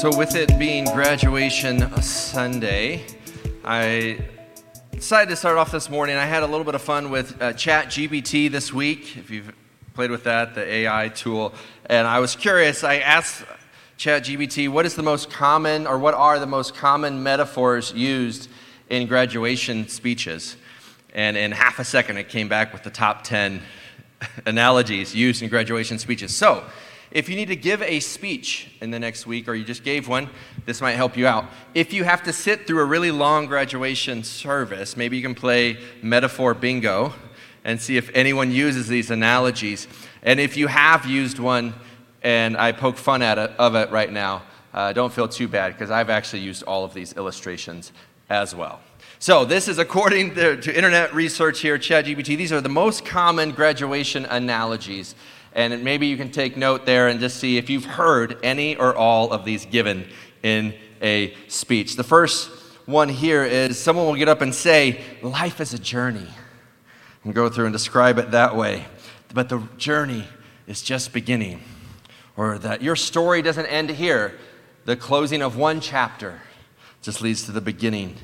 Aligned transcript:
So, 0.00 0.16
with 0.16 0.34
it 0.34 0.58
being 0.58 0.86
graduation 0.86 2.00
Sunday, 2.00 3.04
I 3.62 4.24
decided 4.92 5.28
to 5.28 5.36
start 5.36 5.58
off 5.58 5.72
this 5.72 5.90
morning. 5.90 6.16
I 6.16 6.24
had 6.24 6.42
a 6.42 6.46
little 6.46 6.64
bit 6.64 6.74
of 6.74 6.80
fun 6.80 7.10
with 7.10 7.36
uh, 7.42 7.52
Chat 7.52 7.88
GPT 7.88 8.50
this 8.50 8.72
week. 8.72 9.18
If 9.18 9.28
you've 9.28 9.52
played 9.92 10.10
with 10.10 10.24
that, 10.24 10.54
the 10.54 10.64
AI 10.64 11.10
tool, 11.10 11.52
and 11.84 12.06
I 12.06 12.18
was 12.18 12.34
curious. 12.34 12.82
I 12.82 13.00
asked 13.00 13.44
Chat 13.98 14.24
GPT 14.24 14.70
what 14.70 14.86
is 14.86 14.94
the 14.94 15.02
most 15.02 15.28
common, 15.28 15.86
or 15.86 15.98
what 15.98 16.14
are 16.14 16.38
the 16.38 16.46
most 16.46 16.74
common 16.74 17.22
metaphors 17.22 17.92
used 17.92 18.48
in 18.88 19.06
graduation 19.06 19.86
speeches, 19.86 20.56
and 21.12 21.36
in 21.36 21.52
half 21.52 21.78
a 21.78 21.84
second, 21.84 22.16
it 22.16 22.30
came 22.30 22.48
back 22.48 22.72
with 22.72 22.84
the 22.84 22.90
top 22.90 23.22
ten 23.22 23.60
analogies 24.46 25.14
used 25.14 25.42
in 25.42 25.50
graduation 25.50 25.98
speeches. 25.98 26.34
So. 26.34 26.64
If 27.12 27.28
you 27.28 27.34
need 27.34 27.48
to 27.48 27.56
give 27.56 27.82
a 27.82 27.98
speech 27.98 28.70
in 28.80 28.92
the 28.92 28.98
next 28.98 29.26
week 29.26 29.48
or 29.48 29.54
you 29.54 29.64
just 29.64 29.82
gave 29.82 30.06
one, 30.06 30.30
this 30.64 30.80
might 30.80 30.92
help 30.92 31.16
you 31.16 31.26
out. 31.26 31.46
If 31.74 31.92
you 31.92 32.04
have 32.04 32.22
to 32.22 32.32
sit 32.32 32.68
through 32.68 32.80
a 32.80 32.84
really 32.84 33.10
long 33.10 33.46
graduation 33.46 34.22
service, 34.22 34.96
maybe 34.96 35.16
you 35.16 35.22
can 35.22 35.34
play 35.34 35.78
metaphor 36.02 36.54
bingo 36.54 37.12
and 37.64 37.80
see 37.80 37.96
if 37.96 38.10
anyone 38.14 38.52
uses 38.52 38.86
these 38.86 39.10
analogies. 39.10 39.88
And 40.22 40.38
if 40.38 40.56
you 40.56 40.68
have 40.68 41.04
used 41.04 41.40
one 41.40 41.74
and 42.22 42.56
I 42.56 42.70
poke 42.70 42.96
fun 42.96 43.22
at 43.22 43.38
it, 43.38 43.50
of 43.58 43.74
it 43.74 43.90
right 43.90 44.12
now, 44.12 44.42
uh, 44.72 44.92
don't 44.92 45.12
feel 45.12 45.26
too 45.26 45.48
bad 45.48 45.72
because 45.72 45.90
I've 45.90 46.10
actually 46.10 46.42
used 46.42 46.62
all 46.62 46.84
of 46.84 46.94
these 46.94 47.14
illustrations 47.14 47.90
as 48.28 48.54
well. 48.54 48.80
So, 49.18 49.44
this 49.44 49.68
is 49.68 49.78
according 49.78 50.34
to, 50.36 50.58
to 50.60 50.74
internet 50.74 51.12
research 51.12 51.60
here, 51.60 51.76
ChatGPT. 51.76 52.38
These 52.38 52.52
are 52.52 52.60
the 52.60 52.68
most 52.70 53.04
common 53.04 53.50
graduation 53.50 54.24
analogies 54.26 55.14
and 55.52 55.82
maybe 55.82 56.06
you 56.06 56.16
can 56.16 56.30
take 56.30 56.56
note 56.56 56.86
there 56.86 57.08
and 57.08 57.20
just 57.20 57.38
see 57.38 57.56
if 57.56 57.68
you've 57.68 57.84
heard 57.84 58.38
any 58.42 58.76
or 58.76 58.94
all 58.94 59.32
of 59.32 59.44
these 59.44 59.66
given 59.66 60.06
in 60.42 60.74
a 61.02 61.34
speech. 61.48 61.96
The 61.96 62.04
first 62.04 62.50
one 62.86 63.08
here 63.08 63.44
is 63.44 63.78
someone 63.78 64.06
will 64.06 64.16
get 64.16 64.28
up 64.28 64.40
and 64.40 64.54
say, 64.54 65.00
Life 65.22 65.60
is 65.60 65.74
a 65.74 65.78
journey, 65.78 66.26
and 67.24 67.34
go 67.34 67.48
through 67.48 67.66
and 67.66 67.72
describe 67.72 68.18
it 68.18 68.30
that 68.32 68.56
way. 68.56 68.84
But 69.32 69.48
the 69.48 69.62
journey 69.76 70.26
is 70.66 70.82
just 70.82 71.12
beginning. 71.12 71.62
Or 72.36 72.58
that 72.58 72.82
your 72.82 72.96
story 72.96 73.42
doesn't 73.42 73.66
end 73.66 73.90
here. 73.90 74.38
The 74.86 74.96
closing 74.96 75.42
of 75.42 75.56
one 75.56 75.80
chapter 75.80 76.40
just 77.02 77.20
leads 77.20 77.44
to 77.44 77.52
the 77.52 77.60
beginning 77.60 78.16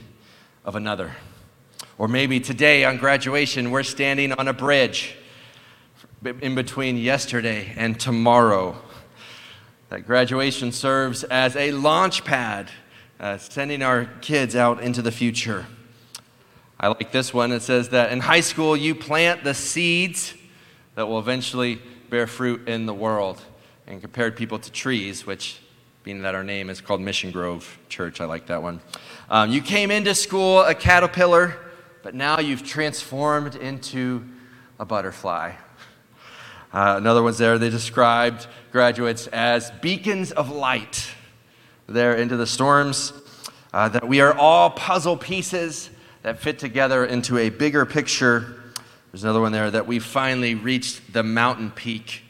of 0.65 0.75
another. 0.75 1.13
Or 1.99 2.09
maybe 2.09 2.41
today 2.41 2.85
on 2.85 2.99
graduation, 2.99 3.71
we're 3.71 3.83
standing 3.83 4.33
on 4.33 4.49
a 4.49 4.53
bridge 4.53 5.17
in 6.25 6.55
between 6.55 6.97
yesterday 6.97 7.73
and 7.77 7.99
tomorrow. 7.99 8.77
That 9.89 10.07
graduation 10.07 10.73
serves 10.73 11.23
as 11.25 11.55
a 11.57 11.71
launch 11.71 12.25
pad, 12.25 12.71
uh, 13.21 13.39
sending 13.39 13.83
our 13.83 14.07
kids 14.21 14.57
out 14.57 14.83
into 14.83 15.03
the 15.03 15.13
future. 15.13 15.67
I 16.79 16.89
like 16.89 17.13
this 17.13 17.33
one. 17.33 17.53
It 17.53 17.63
says 17.63 17.91
that 17.91 18.13
in 18.13 18.21
high 18.21 18.41
school, 18.41 18.77
you 18.77 18.95
plant 18.95 19.45
the 19.45 19.55
seeds 19.55 20.35
that 20.95 21.07
will 21.07 21.19
eventually 21.19 21.81
bear 22.11 22.27
fruit 22.27 22.69
in 22.69 22.87
the 22.87 22.95
world. 22.95 23.41
And 23.87 24.01
compared 24.01 24.37
people 24.37 24.59
to 24.59 24.73
trees, 24.73 25.25
which, 25.25 25.61
being 26.03 26.23
that 26.23 26.35
our 26.35 26.43
name 26.43 26.69
is 26.69 26.81
called 26.81 27.01
Mission 27.01 27.31
Grove 27.31 27.79
Church, 27.89 28.21
I 28.21 28.25
like 28.25 28.47
that 28.47 28.63
one. 28.63 28.81
Um, 29.31 29.51
you 29.51 29.63
came 29.63 29.91
into 29.91 30.15
school 30.15 30.61
a 30.61 30.75
caterpillar, 30.75 31.57
but 32.03 32.15
now 32.15 32.41
you've 32.41 32.65
transformed 32.65 33.55
into 33.55 34.25
a 34.81 34.85
butterfly. 34.85 35.53
Uh, 36.73 36.95
another 36.99 37.23
one's 37.23 37.39
there, 37.39 37.59
they 37.59 37.71
described 37.71 38.47
graduates 38.73 39.27
as 39.29 39.71
beacons 39.81 40.33
of 40.33 40.51
light 40.51 41.09
there 41.87 42.15
into 42.15 42.37
the 42.37 42.47
storms, 42.47 43.13
uh, 43.73 43.89
that 43.89 44.07
we 44.07 44.21
are 44.21 44.37
all 44.37 44.71
puzzle 44.71 45.17
pieces 45.17 45.91
that 46.23 46.39
fit 46.39 46.59
together 46.59 47.05
into 47.05 47.39
a 47.39 47.49
bigger 47.49 47.87
picture. 47.87 48.61
There's 49.13 49.23
another 49.23 49.41
one 49.41 49.53
there 49.53 49.71
that 49.71 49.87
we 49.87 49.99
finally 49.99 50.55
reached 50.55 51.13
the 51.13 51.23
mountain 51.23 51.71
peak, 51.71 52.23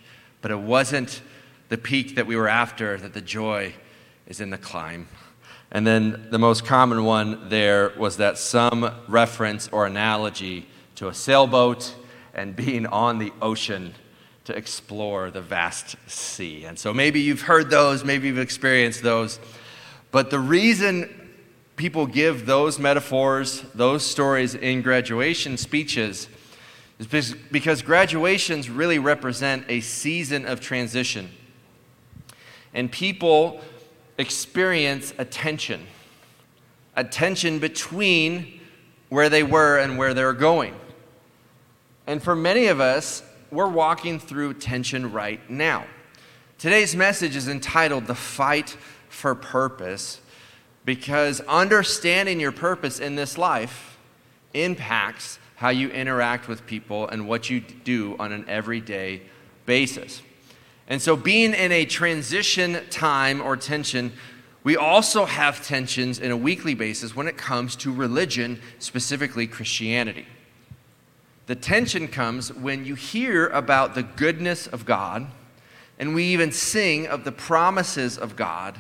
but 0.43 0.51
it 0.51 0.59
wasn't 0.59 1.23
the 1.69 1.79
peak 1.79 2.17
that 2.17 2.27
we 2.27 2.37
were 2.37 2.49
after, 2.49 2.99
that 2.99 3.15
the 3.15 3.21
joy 3.21 3.75
is 4.27 4.41
in 4.41 4.51
the 4.51 4.59
climb. 4.59 5.09
And 5.73 5.87
then 5.87 6.29
the 6.31 6.39
most 6.39 6.65
common 6.65 7.05
one 7.05 7.49
there 7.49 7.93
was 7.97 8.19
that 8.19 8.39
some 8.39 8.95
reference 9.09 9.69
or 9.69 9.87
analogy 9.87 10.69
to 10.97 11.09
a 11.09 11.15
sailboat 11.15 11.95
and 12.35 12.55
being 12.55 12.87
on 12.87 13.19
the 13.19 13.33
ocean 13.41 13.95
to 14.47 14.57
explore 14.57 15.31
the 15.31 15.41
vast 15.41 15.97
sea. 16.07 16.65
And 16.65 16.79
so 16.79 16.95
maybe 16.95 17.21
you've 17.21 17.43
heard 17.43 17.69
those, 17.69 18.05
maybe 18.05 18.29
you've 18.29 18.39
experienced 18.39 19.03
those. 19.03 19.41
But 20.13 20.31
the 20.31 20.39
reason 20.39 21.31
people 21.75 22.07
give 22.07 22.47
those 22.47 22.79
metaphors, 22.79 23.63
those 23.75 24.05
stories 24.05 24.55
in 24.55 24.83
graduation 24.83 25.57
speeches, 25.57 26.29
is 26.99 27.35
because 27.51 27.83
graduations 27.83 28.71
really 28.71 28.99
represent 28.99 29.67
a 29.69 29.81
season 29.81 30.47
of 30.47 30.61
transition. 30.61 31.29
And 32.73 32.91
people 32.91 33.61
experience 34.17 35.13
a 35.19 35.25
tension, 35.25 35.87
a 36.95 37.05
tension 37.05 37.59
between 37.59 38.61
where 39.09 39.29
they 39.29 39.43
were 39.43 39.79
and 39.79 39.99
where 39.99 40.15
they're 40.15 40.33
going. 40.33 40.75
And 42.07 42.23
for 42.23 42.37
many 42.37 42.69
of 42.69 42.81
us, 42.81 43.23
we're 43.51 43.69
walking 43.69 44.19
through 44.19 44.55
tension 44.55 45.13
right 45.13 45.49
now. 45.51 45.87
Today's 46.59 46.97
message 46.97 47.37
is 47.37 47.49
entitled 47.49 48.07
The 48.07 48.15
Fight 48.15 48.77
for 49.09 49.35
Purpose 49.35 50.21
because 50.85 51.41
understanding 51.43 52.41
your 52.41 52.53
purpose 52.53 52.99
in 52.99 53.15
this 53.15 53.37
life 53.37 53.99
impacts 54.55 55.39
how 55.57 55.71
you 55.71 55.89
interact 55.91 56.49
with 56.49 56.67
people 56.67 57.09
and 57.09 57.29
what 57.29 57.51
you 57.51 57.61
do 57.61 58.17
on 58.19 58.33
an 58.33 58.45
everyday 58.49 59.23
basis. 59.65 60.23
And 60.89 61.03
so, 61.03 61.17
being 61.17 61.53
in 61.53 61.73
a 61.73 61.85
transition 61.85 62.79
time 62.91 63.41
or 63.41 63.57
tension, 63.57 64.13
we 64.63 64.77
also 64.77 65.25
have 65.25 65.65
tensions 65.65 66.19
in 66.19 66.31
a 66.31 66.37
weekly 66.37 66.75
basis 66.75 67.17
when 67.17 67.27
it 67.27 67.37
comes 67.37 67.75
to 67.77 67.93
religion, 67.93 68.61
specifically 68.79 69.47
Christianity. 69.47 70.27
The 71.47 71.55
tension 71.55 72.09
comes 72.09 72.53
when 72.53 72.85
you 72.85 72.97
hear 72.97 73.47
about 73.49 73.95
the 73.95 74.03
goodness 74.03 74.67
of 74.67 74.85
God, 74.85 75.29
and 75.97 76.13
we 76.13 76.25
even 76.25 76.51
sing 76.51 77.07
of 77.07 77.23
the 77.23 77.31
promises 77.31 78.19
of 78.19 78.35
God, 78.35 78.77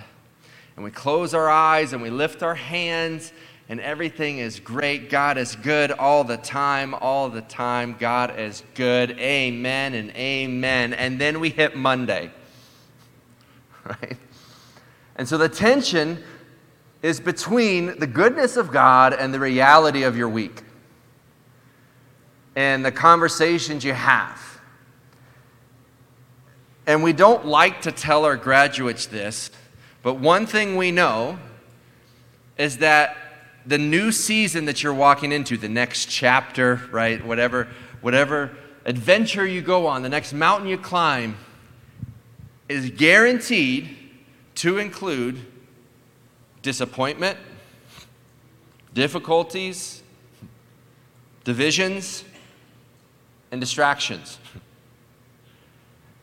and 0.75 0.85
we 0.85 0.91
close 0.91 1.33
our 1.33 1.49
eyes 1.49 1.93
and 1.93 2.03
we 2.03 2.11
lift 2.11 2.43
our 2.43 2.57
hands, 2.57 3.33
and 3.69 3.81
everything 3.81 4.39
is 4.39 4.59
great. 4.59 5.11
God 5.11 5.39
is 5.39 5.55
good 5.55 5.93
all 5.93 6.25
the 6.25 6.37
time, 6.37 6.93
all 6.95 7.29
the 7.29 7.41
time. 7.43 7.97
God 7.99 8.39
is 8.39 8.65
good. 8.75 9.13
Amen 9.13 9.95
and 9.95 10.11
amen. 10.11 10.93
And 10.93 11.21
then 11.21 11.39
we 11.39 11.51
hit 11.51 11.77
Monday, 11.77 12.33
right? 13.85 14.17
And 15.15 15.29
so 15.29 15.39
the 15.39 15.49
tension 15.49 16.23
is 17.01 17.21
between 17.21 17.99
the 18.01 18.07
goodness 18.09 18.57
of 18.57 18.73
God 18.73 19.15
and 19.15 19.33
the 19.33 19.41
reality 19.41 20.03
of 20.03 20.17
your 20.17 20.29
week 20.29 20.65
and 22.57 22.83
the 22.85 22.91
conversations 22.91 23.85
you 23.85 23.93
have. 23.93 24.43
And 26.87 27.03
we 27.03 27.13
don't 27.13 27.45
like 27.45 27.83
to 27.83 27.93
tell 27.93 28.25
our 28.25 28.37
graduates 28.37 29.07
this, 29.07 29.51
but 30.03 30.15
one 30.15 30.47
thing 30.47 30.77
we 30.77 30.91
know 30.91 31.39
is 32.57 32.79
that 32.79 33.17
the 33.67 33.77
new 33.77 34.11
season 34.11 34.65
that 34.65 34.83
you're 34.83 34.95
walking 34.95 35.33
into, 35.33 35.57
the 35.57 35.69
next 35.69 36.07
chapter, 36.07 36.81
right, 36.91 37.25
whatever, 37.25 37.69
whatever 38.01 38.57
adventure 38.85 39.45
you 39.45 39.61
go 39.61 39.87
on, 39.87 40.03
the 40.03 40.09
next 40.09 40.33
mountain 40.33 40.69
you 40.69 40.79
climb, 40.79 41.37
is 42.69 42.91
guaranteed 42.91 43.97
to 44.55 44.79
include 44.79 45.45
disappointment, 46.63 47.37
difficulties, 48.95 50.03
divisions, 51.45 52.25
and 53.51 53.61
distractions. 53.61 54.39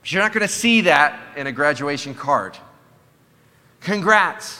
You're 0.05 0.21
not 0.21 0.33
going 0.33 0.45
to 0.45 0.53
see 0.53 0.81
that 0.81 1.19
in 1.37 1.47
a 1.47 1.51
graduation 1.51 2.13
card. 2.13 2.57
Congrats. 3.79 4.59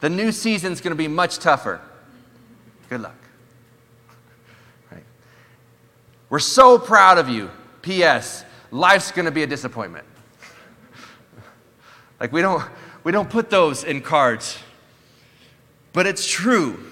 The 0.00 0.10
new 0.10 0.32
season's 0.32 0.80
going 0.80 0.90
to 0.90 0.96
be 0.96 1.08
much 1.08 1.38
tougher. 1.38 1.80
Good 2.88 3.00
luck. 3.00 3.16
Right. 4.90 5.04
We're 6.28 6.40
so 6.40 6.78
proud 6.78 7.18
of 7.18 7.28
you. 7.28 7.50
P.S. 7.82 8.44
Life's 8.72 9.12
going 9.12 9.26
to 9.26 9.30
be 9.30 9.44
a 9.44 9.46
disappointment. 9.46 10.04
like 12.18 12.32
we 12.32 12.42
don't 12.42 12.64
we 13.04 13.12
don't 13.12 13.30
put 13.30 13.50
those 13.50 13.84
in 13.84 14.00
cards. 14.00 14.58
But 15.92 16.06
it's 16.06 16.26
true 16.26 16.91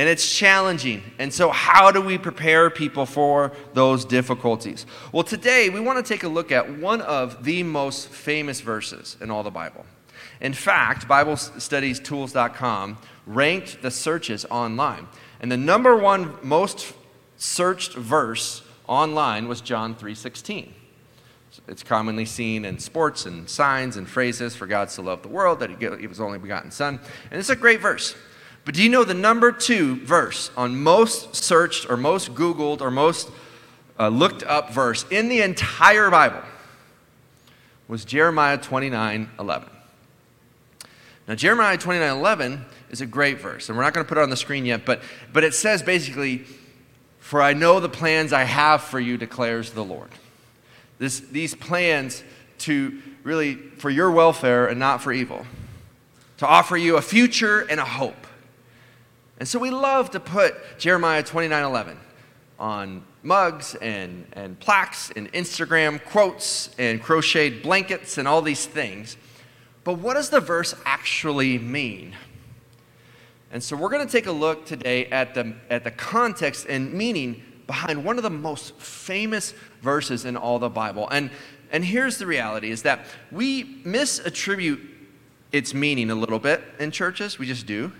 and 0.00 0.08
it's 0.08 0.34
challenging. 0.34 1.02
And 1.18 1.30
so, 1.30 1.50
how 1.50 1.90
do 1.90 2.00
we 2.00 2.16
prepare 2.16 2.70
people 2.70 3.04
for 3.04 3.52
those 3.74 4.06
difficulties? 4.06 4.86
Well, 5.12 5.24
today 5.24 5.68
we 5.68 5.78
want 5.78 6.02
to 6.02 6.14
take 6.14 6.22
a 6.22 6.28
look 6.28 6.50
at 6.50 6.78
one 6.78 7.02
of 7.02 7.44
the 7.44 7.62
most 7.64 8.08
famous 8.08 8.62
verses 8.62 9.18
in 9.20 9.30
all 9.30 9.42
the 9.42 9.50
Bible. 9.50 9.84
In 10.40 10.54
fact, 10.54 11.06
BibleStudiesTools.com 11.06 12.96
ranked 13.26 13.82
the 13.82 13.90
searches 13.90 14.46
online. 14.46 15.06
And 15.38 15.52
the 15.52 15.58
number 15.58 15.94
one 15.94 16.34
most 16.42 16.94
searched 17.36 17.92
verse 17.92 18.62
online 18.88 19.48
was 19.48 19.60
John 19.60 19.94
3:16. 19.94 20.72
It's 21.68 21.82
commonly 21.82 22.24
seen 22.24 22.64
in 22.64 22.78
sports 22.78 23.26
and 23.26 23.50
signs 23.50 23.98
and 23.98 24.08
phrases 24.08 24.56
for 24.56 24.66
God 24.66 24.88
to 24.88 25.02
love 25.02 25.20
the 25.20 25.28
world 25.28 25.60
that 25.60 25.68
he 25.68 25.76
gave 25.76 26.00
his 26.00 26.22
only 26.22 26.38
begotten 26.38 26.70
son. 26.70 27.00
And 27.30 27.38
it's 27.38 27.50
a 27.50 27.56
great 27.56 27.82
verse. 27.82 28.14
But 28.64 28.74
do 28.74 28.82
you 28.82 28.88
know 28.88 29.04
the 29.04 29.14
number 29.14 29.52
2 29.52 30.04
verse 30.04 30.50
on 30.56 30.80
most 30.80 31.34
searched 31.34 31.88
or 31.88 31.96
most 31.96 32.34
googled 32.34 32.80
or 32.80 32.90
most 32.90 33.30
uh, 33.98 34.08
looked 34.08 34.42
up 34.44 34.72
verse 34.72 35.04
in 35.10 35.28
the 35.28 35.42
entire 35.42 36.10
Bible 36.10 36.42
was 37.88 38.04
Jeremiah 38.04 38.58
29:11. 38.58 39.68
Now 41.26 41.34
Jeremiah 41.34 41.76
29:11 41.76 42.64
is 42.90 43.00
a 43.00 43.06
great 43.06 43.40
verse, 43.40 43.68
and 43.68 43.76
we're 43.76 43.84
not 43.84 43.94
going 43.94 44.04
to 44.04 44.08
put 44.08 44.18
it 44.18 44.22
on 44.22 44.30
the 44.30 44.36
screen 44.36 44.64
yet, 44.64 44.84
but 44.84 45.02
but 45.32 45.44
it 45.44 45.54
says 45.54 45.82
basically 45.82 46.44
for 47.30 47.40
I 47.40 47.52
know 47.52 47.78
the 47.78 47.88
plans 47.88 48.32
I 48.32 48.42
have 48.42 48.82
for 48.82 48.98
you, 48.98 49.16
declares 49.16 49.70
the 49.70 49.84
Lord. 49.84 50.10
This, 50.98 51.20
these 51.20 51.54
plans 51.54 52.24
to 52.58 53.00
really 53.22 53.54
for 53.54 53.88
your 53.88 54.10
welfare 54.10 54.66
and 54.66 54.80
not 54.80 55.00
for 55.00 55.12
evil, 55.12 55.46
to 56.38 56.46
offer 56.46 56.76
you 56.76 56.96
a 56.96 57.02
future 57.02 57.60
and 57.60 57.78
a 57.78 57.84
hope. 57.84 58.26
And 59.40 59.48
so 59.48 59.58
we 59.58 59.70
love 59.70 60.10
to 60.10 60.20
put 60.20 60.54
Jeremiah 60.78 61.22
29 61.22 61.64
11 61.64 61.98
on 62.58 63.02
mugs 63.22 63.74
and, 63.76 64.26
and 64.34 64.60
plaques 64.60 65.10
and 65.16 65.32
Instagram 65.32 66.04
quotes 66.04 66.70
and 66.78 67.02
crocheted 67.02 67.62
blankets 67.62 68.18
and 68.18 68.28
all 68.28 68.42
these 68.42 68.66
things. 68.66 69.16
But 69.82 69.94
what 69.94 70.14
does 70.14 70.28
the 70.28 70.40
verse 70.40 70.74
actually 70.84 71.58
mean? 71.58 72.14
And 73.50 73.62
so 73.62 73.76
we're 73.76 73.88
going 73.88 74.06
to 74.06 74.12
take 74.12 74.26
a 74.26 74.32
look 74.32 74.66
today 74.66 75.06
at 75.06 75.34
the, 75.34 75.54
at 75.70 75.84
the 75.84 75.90
context 75.90 76.66
and 76.68 76.92
meaning 76.92 77.42
behind 77.66 78.04
one 78.04 78.18
of 78.18 78.22
the 78.22 78.30
most 78.30 78.74
famous 78.76 79.54
verses 79.80 80.26
in 80.26 80.36
all 80.36 80.58
the 80.58 80.68
Bible. 80.68 81.08
And, 81.08 81.30
and 81.72 81.82
here's 81.82 82.18
the 82.18 82.26
reality 82.26 82.70
is 82.70 82.82
that 82.82 83.06
we 83.32 83.82
misattribute 83.84 84.86
its 85.50 85.72
meaning 85.72 86.10
a 86.10 86.14
little 86.14 86.38
bit 86.38 86.62
in 86.78 86.90
churches. 86.90 87.38
We 87.38 87.46
just 87.46 87.66
do. 87.66 87.90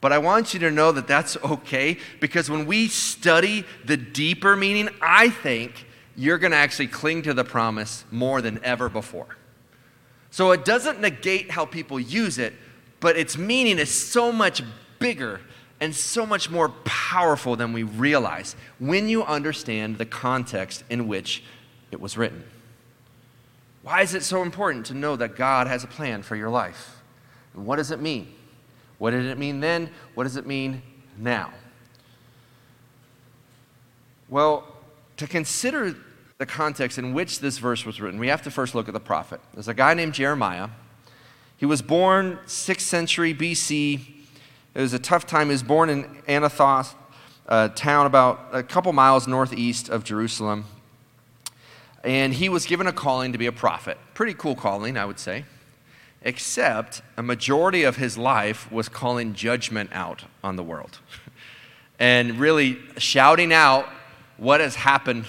But 0.00 0.12
I 0.12 0.18
want 0.18 0.54
you 0.54 0.60
to 0.60 0.70
know 0.70 0.92
that 0.92 1.06
that's 1.06 1.36
okay 1.44 1.98
because 2.20 2.48
when 2.50 2.66
we 2.66 2.88
study 2.88 3.64
the 3.84 3.96
deeper 3.96 4.56
meaning, 4.56 4.88
I 5.02 5.28
think 5.28 5.86
you're 6.16 6.38
going 6.38 6.52
to 6.52 6.56
actually 6.56 6.88
cling 6.88 7.22
to 7.22 7.34
the 7.34 7.44
promise 7.44 8.04
more 8.10 8.40
than 8.40 8.62
ever 8.64 8.88
before. 8.88 9.36
So 10.30 10.52
it 10.52 10.64
doesn't 10.64 11.00
negate 11.00 11.50
how 11.50 11.66
people 11.66 12.00
use 12.00 12.38
it, 12.38 12.54
but 13.00 13.16
its 13.16 13.36
meaning 13.36 13.78
is 13.78 13.90
so 13.90 14.32
much 14.32 14.62
bigger 14.98 15.40
and 15.80 15.94
so 15.94 16.24
much 16.24 16.50
more 16.50 16.68
powerful 16.84 17.56
than 17.56 17.72
we 17.72 17.82
realize 17.82 18.54
when 18.78 19.08
you 19.08 19.24
understand 19.24 19.98
the 19.98 20.04
context 20.04 20.84
in 20.88 21.08
which 21.08 21.42
it 21.90 22.00
was 22.00 22.16
written. 22.16 22.44
Why 23.82 24.02
is 24.02 24.14
it 24.14 24.22
so 24.22 24.42
important 24.42 24.86
to 24.86 24.94
know 24.94 25.16
that 25.16 25.36
God 25.36 25.66
has 25.66 25.84
a 25.84 25.86
plan 25.86 26.22
for 26.22 26.36
your 26.36 26.50
life? 26.50 27.00
And 27.54 27.66
what 27.66 27.76
does 27.76 27.90
it 27.90 28.00
mean? 28.00 28.28
What 29.00 29.10
did 29.10 29.26
it 29.26 29.36
mean 29.36 29.58
then? 29.58 29.90
What 30.14 30.22
does 30.22 30.36
it 30.36 30.46
mean 30.46 30.82
now? 31.18 31.50
Well, 34.28 34.64
to 35.16 35.26
consider 35.26 35.96
the 36.38 36.46
context 36.46 36.98
in 36.98 37.14
which 37.14 37.40
this 37.40 37.58
verse 37.58 37.84
was 37.84 38.00
written, 38.00 38.20
we 38.20 38.28
have 38.28 38.42
to 38.42 38.50
first 38.52 38.76
look 38.76 38.86
at 38.86 38.94
the 38.94 39.00
prophet. 39.00 39.40
There's 39.54 39.66
a 39.66 39.74
guy 39.74 39.94
named 39.94 40.14
Jeremiah 40.14 40.68
he 41.60 41.66
was 41.66 41.82
born 41.82 42.38
6th 42.46 42.80
century 42.80 43.34
BC. 43.34 44.00
It 44.74 44.80
was 44.80 44.94
a 44.94 44.98
tough 44.98 45.26
time. 45.26 45.48
He 45.48 45.52
was 45.52 45.62
born 45.62 45.90
in 45.90 46.04
Anathoth, 46.26 46.94
a 47.44 47.68
town 47.68 48.06
about 48.06 48.48
a 48.50 48.62
couple 48.62 48.94
miles 48.94 49.28
northeast 49.28 49.90
of 49.90 50.02
Jerusalem. 50.02 50.64
And 52.02 52.32
he 52.32 52.48
was 52.48 52.64
given 52.64 52.86
a 52.86 52.94
calling 52.94 53.32
to 53.32 53.38
be 53.38 53.44
a 53.44 53.52
prophet. 53.52 53.98
Pretty 54.14 54.32
cool 54.32 54.54
calling, 54.54 54.96
I 54.96 55.04
would 55.04 55.18
say. 55.18 55.44
Except 56.22 57.02
a 57.16 57.22
majority 57.22 57.82
of 57.82 57.96
his 57.96 58.18
life 58.18 58.70
was 58.70 58.88
calling 58.88 59.32
judgment 59.34 59.90
out 59.92 60.24
on 60.44 60.56
the 60.56 60.62
world 60.62 60.98
and 61.98 62.38
really 62.38 62.78
shouting 62.98 63.52
out 63.52 63.88
what 64.36 64.60
has 64.60 64.74
happened 64.74 65.24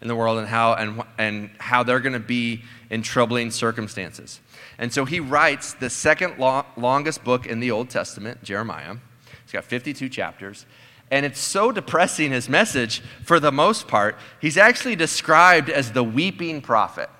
in 0.00 0.08
the 0.08 0.16
world 0.16 0.38
and 0.38 0.48
how, 0.48 0.74
and, 0.74 1.02
and 1.18 1.50
how 1.58 1.82
they're 1.82 2.00
going 2.00 2.14
to 2.14 2.20
be 2.20 2.62
in 2.90 3.02
troubling 3.02 3.50
circumstances. 3.50 4.40
And 4.78 4.92
so 4.92 5.04
he 5.04 5.20
writes 5.20 5.74
the 5.74 5.90
second 5.90 6.38
long, 6.38 6.64
longest 6.76 7.22
book 7.22 7.46
in 7.46 7.60
the 7.60 7.70
Old 7.70 7.90
Testament, 7.90 8.42
Jeremiah. 8.42 8.96
It's 9.44 9.52
got 9.52 9.64
52 9.64 10.08
chapters. 10.08 10.64
And 11.10 11.26
it's 11.26 11.40
so 11.40 11.72
depressing, 11.72 12.30
his 12.30 12.48
message, 12.48 13.02
for 13.24 13.40
the 13.40 13.50
most 13.50 13.88
part. 13.88 14.16
He's 14.40 14.56
actually 14.56 14.96
described 14.96 15.68
as 15.68 15.92
the 15.92 16.04
weeping 16.04 16.62
prophet. 16.62 17.10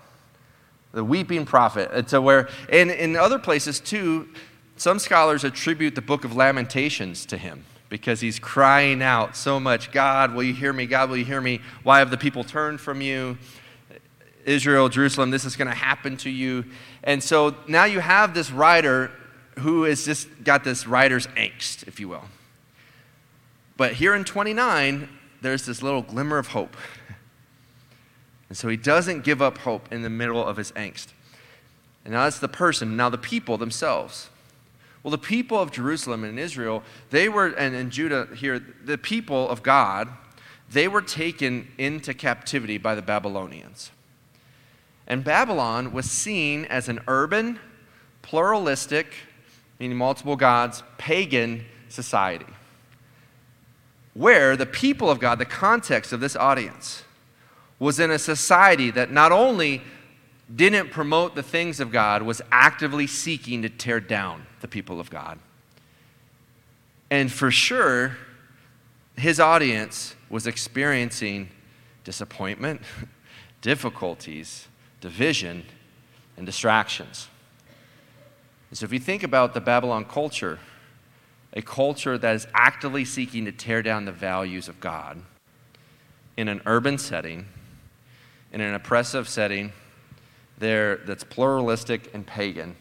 The 0.93 1.05
weeping 1.05 1.47
prophet. 1.47 1.91
Uh, 1.91 1.99
and 1.99 2.09
so, 2.09 2.21
where, 2.21 2.49
and 2.69 2.91
in 2.91 3.17
other 3.17 3.39
places 3.39 3.81
too, 3.81 4.29
some 4.77 4.99
scholars 4.99 5.45
attribute 5.45 5.95
the 5.95 6.03
book 6.03 6.25
of 6.25 6.35
Lamentations 6.35 7.27
to 7.27 7.37
him 7.37 7.65
because 7.89 8.21
he's 8.21 8.39
crying 8.39 9.03
out 9.03 9.37
so 9.37 9.61
much 9.61 9.93
God, 9.93 10.35
will 10.35 10.43
you 10.43 10.55
hear 10.55 10.73
me? 10.73 10.87
God, 10.87 11.11
will 11.11 11.17
you 11.17 11.25
hear 11.25 11.41
me? 11.41 11.61
Why 11.83 11.99
have 11.99 12.11
the 12.11 12.17
people 12.17 12.45
turned 12.45 12.81
from 12.81 13.01
you? 13.01 13.37
Israel, 14.45 14.89
Jerusalem, 14.89 15.31
this 15.31 15.45
is 15.45 15.57
going 15.57 15.69
to 15.69 15.75
happen 15.75 16.17
to 16.19 16.31
you. 16.31 16.65
And 17.05 17.23
so 17.23 17.55
now 17.69 17.85
you 17.85 18.01
have 18.01 18.33
this 18.33 18.51
writer 18.51 19.11
who 19.59 19.85
has 19.85 20.05
just 20.05 20.29
got 20.45 20.65
this 20.65 20.87
writer's 20.87 21.27
angst, 21.29 21.87
if 21.87 22.01
you 22.01 22.09
will. 22.09 22.25
But 23.77 23.95
here 23.95 24.15
in 24.15 24.25
29, 24.25 25.09
there's 25.43 25.67
this 25.67 25.83
little 25.83 26.03
glimmer 26.03 26.39
of 26.39 26.49
hope. 26.49 26.77
And 28.51 28.59
so 28.59 28.69
he 28.69 28.77
doesn't 28.77 29.23
give 29.23 29.41
up 29.41 29.59
hope 29.59 29.91
in 29.91 30.03
the 30.03 30.11
middle 30.11 30.45
of 30.45 30.59
his 30.59 30.73
angst. 30.73 31.07
And 32.05 32.13
now 32.13 32.25
that's 32.25 32.41
the 32.41 32.49
person, 32.49 32.97
now 32.97 33.09
the 33.09 33.17
people 33.17 33.57
themselves. 33.57 34.29
Well, 35.03 35.13
the 35.13 35.19
people 35.19 35.59
of 35.59 35.71
Jerusalem 35.71 36.25
and 36.25 36.39
Israel, 36.39 36.83
they 37.11 37.29
were, 37.29 37.47
and 37.47 37.75
in 37.75 37.91
Judah 37.91 38.29
here, 38.35 38.59
the 38.85 38.99
people 38.99 39.49
of 39.49 39.63
God, 39.63 40.09
they 40.71 40.89
were 40.89 41.01
taken 41.01 41.69
into 41.79 42.13
captivity 42.13 42.77
by 42.77 42.95
the 42.95 43.03
Babylonians. 43.03 43.93
And 45.07 45.25
Babylon 45.25 45.93
was 45.93 46.11
seen 46.11 46.65
as 46.67 46.89
an 46.89 47.01
urban, 47.09 47.59
pluralistic, 48.23 49.15
meaning 49.79 49.97
multiple 49.97 50.37
gods, 50.37 50.83
pagan 50.99 51.65
society. 51.89 52.47
Where 54.13 54.57
the 54.57 54.67
people 54.67 55.09
of 55.09 55.21
God, 55.21 55.39
the 55.39 55.45
context 55.45 56.13
of 56.13 56.21
this 56.21 56.35
audience, 56.37 57.05
was 57.81 57.99
in 57.99 58.13
a 58.13 58.19
society 58.19 58.93
that 58.93 59.11
not 59.11 59.33
only 59.33 59.83
didn't 60.55 60.91
promote 60.91 61.35
the 61.35 61.43
things 61.43 61.81
of 61.81 61.91
God, 61.91 62.23
was 62.23 62.43
actively 62.53 63.07
seeking 63.07 63.63
to 63.63 63.69
tear 63.69 63.99
down 63.99 64.47
the 64.61 64.69
people 64.69 65.01
of 65.01 65.11
God. 65.11 65.39
And 67.11 67.33
for 67.33 67.51
sure, 67.51 68.17
his 69.17 69.41
audience 69.41 70.15
was 70.29 70.47
experiencing 70.47 71.49
disappointment, 72.05 72.83
difficulties, 73.63 74.69
division, 75.01 75.65
and 76.37 76.47
distractions. 76.47 77.29
And 78.71 78.79
so, 78.79 78.85
if 78.85 78.93
you 78.93 79.01
think 79.01 79.23
about 79.23 79.55
the 79.55 79.61
Babylon 79.61 80.05
culture, 80.05 80.59
a 81.53 81.63
culture 81.63 82.17
that 82.17 82.35
is 82.37 82.47
actively 82.55 83.05
seeking 83.05 83.45
to 83.47 83.53
tear 83.53 83.83
down 83.83 84.05
the 84.05 84.13
values 84.13 84.69
of 84.69 84.79
God 84.81 85.21
in 86.37 86.47
an 86.47 86.63
urban 86.65 86.97
setting, 86.97 87.47
in 88.53 88.61
an 88.61 88.75
oppressive 88.75 89.29
setting, 89.29 89.73
there 90.59 90.97
that's 90.99 91.25
pluralistic 91.25 92.13
and 92.15 92.27
pagan. 92.27 92.77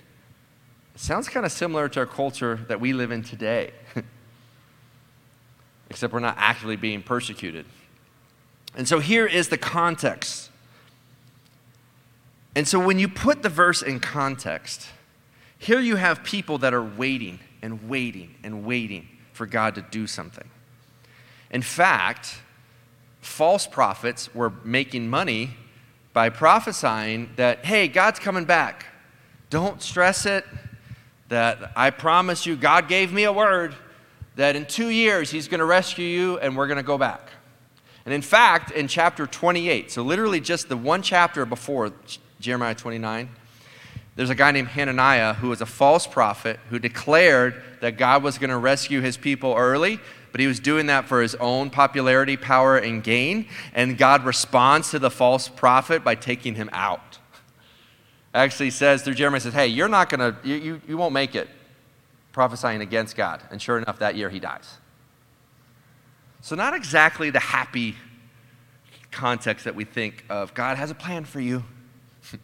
It 0.96 1.02
sounds 1.02 1.30
kind 1.30 1.46
of 1.46 1.52
similar 1.52 1.88
to 1.90 2.02
our 2.02 2.06
culture 2.06 2.60
that 2.68 2.80
we 2.80 2.94
live 2.94 3.12
in 3.12 3.24
today, 3.24 3.72
except 5.90 6.14
we're 6.14 6.20
not 6.20 6.36
actively 6.38 6.76
being 6.76 7.02
persecuted. 7.02 7.66
And 8.76 8.88
so 8.88 9.00
here 9.00 9.26
is 9.26 9.50
the 9.50 9.58
context 9.58 10.50
and 12.56 12.68
so 12.68 12.80
when 12.80 13.00
you 13.00 13.08
put 13.08 13.44
the 13.44 13.50
verse 13.50 13.82
in 13.82 14.00
context, 14.00 14.88
here 15.58 15.80
you 15.80 15.96
have 15.96 16.24
people 16.24 16.58
that 16.60 16.74
are 16.74 16.84
waiting 16.84 17.40
and 17.62 17.88
waiting 17.88 18.36
and 18.44 18.66
waiting 18.66 19.08
for 19.34 19.46
God 19.46 19.76
to 19.76 19.82
do 19.82 20.08
something. 20.08 20.50
In 21.52 21.62
fact, 21.62 22.42
false 23.22 23.68
prophets 23.68 24.34
were 24.34 24.52
making 24.64 25.10
money 25.10 25.52
by 26.14 26.30
prophesying 26.30 27.30
that, 27.36 27.66
hey, 27.66 27.88
God's 27.88 28.20
coming 28.20 28.46
back. 28.46 28.86
Don't 29.50 29.82
stress 29.82 30.26
it. 30.26 30.46
That 31.30 31.72
I 31.76 31.92
promise 31.92 32.46
you, 32.46 32.56
God 32.56 32.88
gave 32.88 33.14
me 33.14 33.24
a 33.24 33.32
word 33.32 33.76
that 34.36 34.56
in 34.56 34.66
two 34.66 34.90
years 34.90 35.30
He's 35.30 35.48
going 35.48 35.60
to 35.60 35.66
rescue 35.66 36.06
you 36.06 36.40
and 36.40 36.58
we're 36.58 36.68
going 36.68 36.78
to 36.78 36.84
go 36.84 36.98
back. 36.98 37.30
And 38.06 38.14
in 38.14 38.22
fact, 38.22 38.72
in 38.72 38.88
chapter 38.88 39.28
28, 39.28 39.92
so 39.92 40.02
literally 40.02 40.40
just 40.40 40.70
the 40.70 40.78
one 40.78 41.02
chapter 41.04 41.46
before 41.46 41.92
Jeremiah 42.40 42.74
29. 42.74 43.30
there's 44.16 44.30
a 44.30 44.36
guy 44.36 44.52
named 44.52 44.70
Hananiah 44.70 45.34
who 45.36 45.50
was 45.50 45.62
a 45.62 45.66
false 45.66 46.08
prophet 46.08 46.60
who 46.70 46.80
declared 46.80 47.62
that 47.82 47.98
God 47.98 48.24
was 48.24 48.38
going 48.38 48.50
to 48.50 48.58
rescue 48.58 49.02
his 49.02 49.18
people 49.18 49.54
early, 49.56 50.00
but 50.32 50.42
he 50.42 50.48
was 50.48 50.60
doing 50.60 50.88
that 50.88 51.08
for 51.08 51.22
his 51.22 51.36
own 51.36 51.70
popularity, 51.70 52.38
power, 52.38 52.78
and 52.78 53.04
gain. 53.04 53.48
And 53.74 53.98
God 53.98 54.26
responds 54.26 54.92
to 54.92 55.00
the 55.00 55.10
false 55.10 55.50
prophet 55.50 56.04
by 56.04 56.16
taking 56.16 56.56
him 56.56 56.70
out. 56.72 57.18
Actually 58.34 58.70
says 58.70 59.02
through 59.02 59.16
Jeremiah 59.16 59.40
says, 59.40 59.54
Hey, 59.54 59.68
you're 59.68 59.88
not 59.88 60.10
going 60.10 60.20
to, 60.20 60.48
you, 60.48 60.56
you, 60.56 60.82
you 60.88 60.98
won't 60.98 61.14
make 61.14 61.36
it 61.36 61.50
prophesying 62.32 62.82
against 62.82 63.16
God. 63.16 63.42
And 63.50 63.62
sure 63.62 63.78
enough, 63.78 64.00
that 64.00 64.16
year 64.16 64.30
he 64.30 64.40
dies. 64.40 64.78
So, 66.42 66.56
not 66.56 66.74
exactly 66.74 67.32
the 67.32 67.40
happy 67.40 67.96
context 69.12 69.66
that 69.66 69.76
we 69.76 69.84
think 69.84 70.24
of 70.30 70.54
God 70.54 70.78
has 70.78 70.92
a 70.92 70.96
plan 70.96 71.26
for 71.26 71.40
you. 71.40 71.64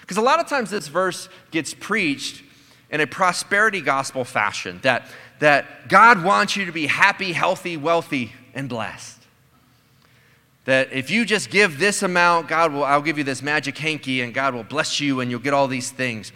Because 0.00 0.16
a 0.16 0.20
lot 0.22 0.40
of 0.40 0.48
times 0.48 0.68
this 0.68 0.88
verse 0.88 1.28
gets 1.52 1.74
preached 1.74 2.42
in 2.90 3.00
a 3.00 3.06
prosperity 3.06 3.80
gospel 3.80 4.24
fashion 4.24 4.80
that, 4.82 5.06
that 5.38 5.88
God 5.88 6.22
wants 6.22 6.56
you 6.56 6.64
to 6.66 6.72
be 6.72 6.86
happy, 6.86 7.32
healthy, 7.32 7.76
wealthy, 7.76 8.32
and 8.54 8.68
blessed. 8.68 9.22
That 10.64 10.92
if 10.92 11.10
you 11.10 11.24
just 11.24 11.50
give 11.50 11.78
this 11.78 12.02
amount, 12.02 12.48
God 12.48 12.72
will, 12.72 12.84
I'll 12.84 13.02
give 13.02 13.18
you 13.18 13.24
this 13.24 13.42
magic 13.42 13.76
hanky 13.78 14.20
and 14.20 14.32
God 14.32 14.54
will 14.54 14.62
bless 14.62 15.00
you 15.00 15.20
and 15.20 15.30
you'll 15.30 15.40
get 15.40 15.54
all 15.54 15.66
these 15.66 15.90
things. 15.90 16.32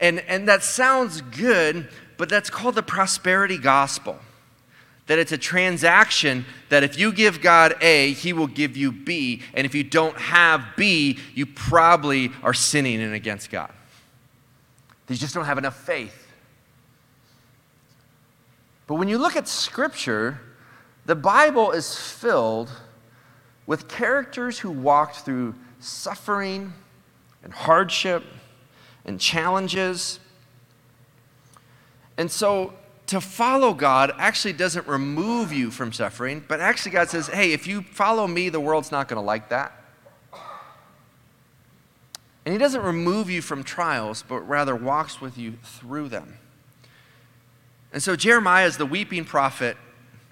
And, 0.00 0.20
and 0.20 0.48
that 0.48 0.62
sounds 0.62 1.22
good, 1.22 1.88
but 2.16 2.28
that's 2.28 2.50
called 2.50 2.74
the 2.74 2.82
prosperity 2.82 3.58
gospel. 3.58 4.18
That 5.06 5.18
it's 5.18 5.32
a 5.32 5.38
transaction 5.38 6.44
that 6.68 6.84
if 6.84 6.98
you 6.98 7.12
give 7.12 7.40
God 7.40 7.74
A, 7.80 8.12
He 8.12 8.32
will 8.32 8.46
give 8.46 8.76
you 8.76 8.92
B. 8.92 9.42
And 9.54 9.64
if 9.64 9.74
you 9.74 9.82
don't 9.82 10.16
have 10.16 10.64
B, 10.76 11.18
you 11.34 11.46
probably 11.46 12.30
are 12.42 12.54
sinning 12.54 13.00
and 13.00 13.14
against 13.14 13.50
God. 13.50 13.72
You 15.08 15.16
just 15.16 15.34
don't 15.34 15.46
have 15.46 15.58
enough 15.58 15.76
faith. 15.76 16.28
But 18.90 18.96
when 18.96 19.06
you 19.06 19.18
look 19.18 19.36
at 19.36 19.46
Scripture, 19.46 20.40
the 21.06 21.14
Bible 21.14 21.70
is 21.70 21.96
filled 21.96 22.72
with 23.64 23.86
characters 23.86 24.58
who 24.58 24.72
walked 24.72 25.18
through 25.18 25.54
suffering 25.78 26.72
and 27.44 27.52
hardship 27.52 28.24
and 29.04 29.20
challenges. 29.20 30.18
And 32.18 32.32
so 32.32 32.74
to 33.06 33.20
follow 33.20 33.74
God 33.74 34.12
actually 34.18 34.54
doesn't 34.54 34.88
remove 34.88 35.52
you 35.52 35.70
from 35.70 35.92
suffering, 35.92 36.44
but 36.48 36.58
actually 36.58 36.90
God 36.90 37.08
says, 37.10 37.28
hey, 37.28 37.52
if 37.52 37.68
you 37.68 37.82
follow 37.82 38.26
me, 38.26 38.48
the 38.48 38.58
world's 38.58 38.90
not 38.90 39.06
going 39.06 39.22
to 39.22 39.24
like 39.24 39.50
that. 39.50 39.72
And 42.44 42.52
He 42.52 42.58
doesn't 42.58 42.82
remove 42.82 43.30
you 43.30 43.40
from 43.40 43.62
trials, 43.62 44.24
but 44.26 44.40
rather 44.40 44.74
walks 44.74 45.20
with 45.20 45.38
you 45.38 45.58
through 45.62 46.08
them. 46.08 46.38
And 47.92 48.02
so 48.02 48.16
Jeremiah 48.16 48.66
is 48.66 48.76
the 48.76 48.86
weeping 48.86 49.24
prophet. 49.24 49.76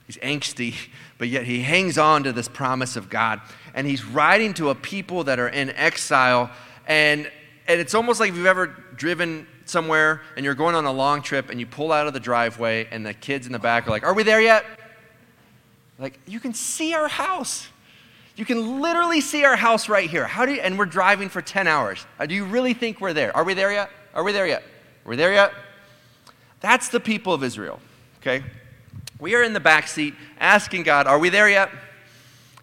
He's 0.07 0.17
angsty, 0.19 0.75
but 1.19 1.29
yet 1.29 1.45
he 1.45 1.61
hangs 1.63 1.99
on 1.99 2.23
to 2.25 2.33
this 2.33 2.49
promise 2.49 2.97
of 2.97 3.11
God. 3.11 3.41
And 3.75 3.87
he's 3.87 4.05
writing 4.05 4.55
to 4.55 4.71
a 4.71 4.75
people 4.75 5.25
that 5.25 5.39
are 5.39 5.49
in 5.49 5.71
exile. 5.71 6.51
And, 6.87 7.31
and 7.67 7.81
it's 7.81 7.95
almost 7.95 8.21
like 8.21 8.31
if 8.31 8.37
you've 8.37 8.47
ever 8.47 8.69
driven 8.97 9.47
somewhere 9.67 10.23
and 10.37 10.45
you're 10.45 10.55
going 10.55 10.75
on 10.75 10.87
a 10.87 10.93
long 10.93 11.21
trip 11.21 11.51
and 11.51 11.61
you 11.61 11.67
pull 11.67 11.93
out 11.93 12.07
of 12.07 12.15
the 12.15 12.21
driveway 12.21 12.89
and 12.91 13.05
the 13.05 13.13
kids 13.13 13.47
in 13.47 13.53
the 13.53 13.59
back 13.59 13.87
are 13.87 13.91
like, 13.91 14.05
Are 14.05 14.15
we 14.15 14.23
there 14.23 14.41
yet? 14.41 14.65
Like, 15.99 16.19
you 16.27 16.41
can 16.41 16.55
see 16.55 16.95
our 16.95 17.09
house. 17.09 17.69
You 18.37 18.45
can 18.45 18.81
literally 18.81 19.21
see 19.21 19.45
our 19.45 19.57
house 19.57 19.89
right 19.89 20.09
here. 20.09 20.27
How 20.27 20.47
do 20.47 20.55
you, 20.55 20.61
and 20.61 20.79
we're 20.79 20.87
driving 20.87 21.29
for 21.29 21.43
10 21.43 21.67
hours. 21.67 22.07
Uh, 22.21 22.27
do 22.27 22.37
you 22.37 22.45
really 22.45 22.73
think 22.73 23.01
we're 23.01 23.13
there? 23.13 23.37
Are 23.37 23.43
we 23.43 23.53
there 23.53 23.73
yet? 23.73 23.91
Are 24.15 24.23
we 24.23 24.33
there 24.33 24.47
yet? 24.47 24.63
Are 25.05 25.11
we 25.11 25.17
there 25.17 25.33
yet? 25.33 25.53
That's 26.61 26.89
the 26.89 27.01
people 27.01 27.33
of 27.33 27.45
Israel, 27.45 27.81
okay? 28.21 28.45
We 29.19 29.35
are 29.35 29.43
in 29.43 29.53
the 29.53 29.61
back 29.61 29.89
seat 29.89 30.15
asking 30.39 30.85
God, 30.85 31.07
Are 31.07 31.19
we 31.19 31.29
there 31.29 31.49
yet? 31.49 31.71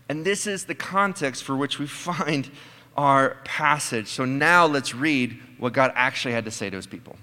And 0.07 0.25
this 0.25 0.47
is 0.47 0.65
the 0.65 0.75
context 0.75 1.43
for 1.43 1.55
which 1.55 1.79
we 1.79 1.87
find 1.87 2.49
our 2.95 3.37
passage. 3.43 4.07
So 4.07 4.25
now 4.25 4.65
let's 4.65 4.93
read 4.93 5.39
what 5.57 5.73
God 5.73 5.91
actually 5.95 6.33
had 6.33 6.45
to 6.45 6.51
say 6.51 6.69
to 6.69 6.75
his 6.75 6.87
people. 6.87 7.17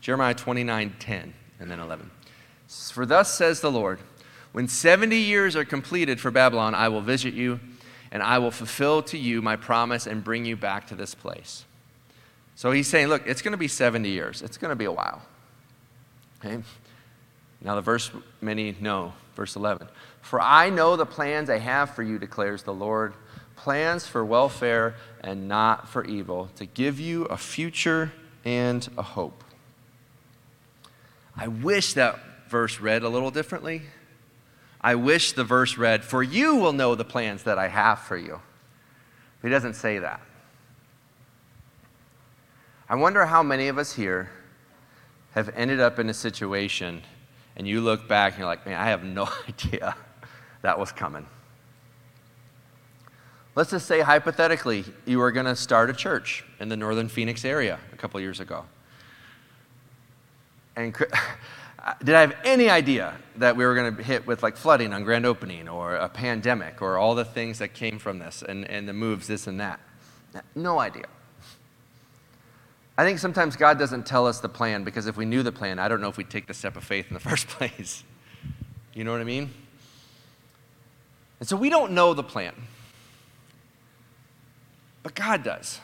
Jeremiah 0.00 0.34
29 0.34 0.94
10 0.98 1.34
and 1.60 1.70
then 1.70 1.80
11. 1.80 2.10
For 2.68 3.06
thus 3.06 3.32
says 3.32 3.60
the 3.60 3.70
Lord, 3.70 4.00
when 4.52 4.68
70 4.68 5.16
years 5.16 5.56
are 5.56 5.64
completed 5.64 6.20
for 6.20 6.30
Babylon, 6.30 6.74
I 6.74 6.88
will 6.88 7.00
visit 7.00 7.34
you, 7.34 7.58
and 8.12 8.22
I 8.22 8.38
will 8.38 8.50
fulfill 8.50 9.02
to 9.02 9.18
you 9.18 9.42
my 9.42 9.56
promise 9.56 10.06
and 10.06 10.22
bring 10.22 10.44
you 10.44 10.56
back 10.56 10.86
to 10.88 10.94
this 10.94 11.14
place. 11.14 11.64
So 12.54 12.70
he's 12.70 12.86
saying, 12.86 13.08
look, 13.08 13.26
it's 13.26 13.42
going 13.42 13.52
to 13.52 13.58
be 13.58 13.66
70 13.66 14.08
years. 14.08 14.42
It's 14.42 14.56
going 14.56 14.70
to 14.70 14.76
be 14.76 14.84
a 14.84 14.92
while. 14.92 15.22
Okay? 16.44 16.62
Now, 17.60 17.74
the 17.74 17.80
verse 17.80 18.10
many 18.40 18.76
know, 18.80 19.14
verse 19.34 19.56
11. 19.56 19.88
For 20.20 20.40
I 20.40 20.68
know 20.70 20.96
the 20.96 21.06
plans 21.06 21.48
I 21.48 21.58
have 21.58 21.94
for 21.94 22.02
you, 22.02 22.18
declares 22.18 22.62
the 22.62 22.74
Lord 22.74 23.14
plans 23.56 24.06
for 24.06 24.24
welfare 24.24 24.96
and 25.22 25.48
not 25.48 25.88
for 25.88 26.04
evil, 26.04 26.50
to 26.56 26.66
give 26.66 27.00
you 27.00 27.24
a 27.26 27.36
future 27.36 28.12
and 28.44 28.86
a 28.98 29.02
hope. 29.02 29.42
I 31.36 31.48
wish 31.48 31.94
that 31.94 32.18
verse 32.48 32.80
read 32.80 33.02
a 33.02 33.08
little 33.08 33.30
differently. 33.30 33.82
I 34.80 34.96
wish 34.96 35.32
the 35.32 35.44
verse 35.44 35.78
read, 35.78 36.04
For 36.04 36.22
you 36.22 36.56
will 36.56 36.72
know 36.74 36.94
the 36.94 37.04
plans 37.04 37.44
that 37.44 37.58
I 37.58 37.68
have 37.68 38.00
for 38.00 38.18
you. 38.18 38.40
He 39.42 39.48
doesn't 39.48 39.74
say 39.74 39.98
that. 39.98 40.20
I 42.88 42.96
wonder 42.96 43.24
how 43.24 43.42
many 43.42 43.68
of 43.68 43.78
us 43.78 43.94
here 43.94 44.30
have 45.34 45.50
ended 45.56 45.80
up 45.80 45.98
in 45.98 46.08
a 46.08 46.14
situation 46.14 47.02
and 47.56 47.68
you 47.68 47.80
look 47.80 48.08
back 48.08 48.32
and 48.32 48.40
you're 48.40 48.48
like, 48.48 48.66
man, 48.66 48.80
I 48.80 48.86
have 48.86 49.04
no 49.04 49.28
idea 49.48 49.94
that 50.62 50.78
was 50.78 50.92
coming. 50.92 51.26
Let's 53.56 53.70
just 53.70 53.86
say, 53.86 54.00
hypothetically, 54.00 54.84
you 55.06 55.18
were 55.18 55.30
going 55.30 55.46
to 55.46 55.54
start 55.54 55.88
a 55.88 55.92
church 55.92 56.44
in 56.58 56.68
the 56.68 56.76
northern 56.76 57.08
Phoenix 57.08 57.44
area 57.44 57.78
a 57.92 57.96
couple 57.96 58.20
years 58.20 58.40
ago. 58.40 58.64
And 60.74 60.92
did 62.04 62.14
I 62.16 62.20
have 62.20 62.34
any 62.44 62.68
idea 62.68 63.14
that 63.36 63.56
we 63.56 63.64
were 63.64 63.76
going 63.76 63.94
to 63.94 64.02
hit 64.02 64.26
with 64.26 64.42
like 64.42 64.56
flooding 64.56 64.92
on 64.92 65.04
grand 65.04 65.24
opening 65.24 65.68
or 65.68 65.94
a 65.94 66.08
pandemic 66.08 66.82
or 66.82 66.98
all 66.98 67.14
the 67.14 67.24
things 67.24 67.60
that 67.60 67.74
came 67.74 68.00
from 68.00 68.18
this 68.18 68.42
and, 68.42 68.68
and 68.68 68.88
the 68.88 68.92
moves, 68.92 69.28
this 69.28 69.46
and 69.46 69.60
that? 69.60 69.78
No 70.56 70.80
idea. 70.80 71.06
I 72.96 73.04
think 73.04 73.18
sometimes 73.18 73.56
God 73.56 73.78
doesn't 73.78 74.06
tell 74.06 74.26
us 74.26 74.38
the 74.38 74.48
plan 74.48 74.84
because 74.84 75.06
if 75.06 75.16
we 75.16 75.24
knew 75.24 75.42
the 75.42 75.50
plan, 75.50 75.78
I 75.78 75.88
don't 75.88 76.00
know 76.00 76.08
if 76.08 76.16
we'd 76.16 76.30
take 76.30 76.46
the 76.46 76.54
step 76.54 76.76
of 76.76 76.84
faith 76.84 77.06
in 77.08 77.14
the 77.14 77.20
first 77.30 77.48
place. 77.48 78.04
You 78.92 79.02
know 79.02 79.12
what 79.12 79.20
I 79.20 79.24
mean? 79.24 79.50
And 81.40 81.48
so 81.48 81.56
we 81.56 81.68
don't 81.68 81.92
know 81.92 82.14
the 82.14 82.22
plan, 82.22 82.54
but 85.02 85.14
God 85.14 85.42
does. 85.42 85.80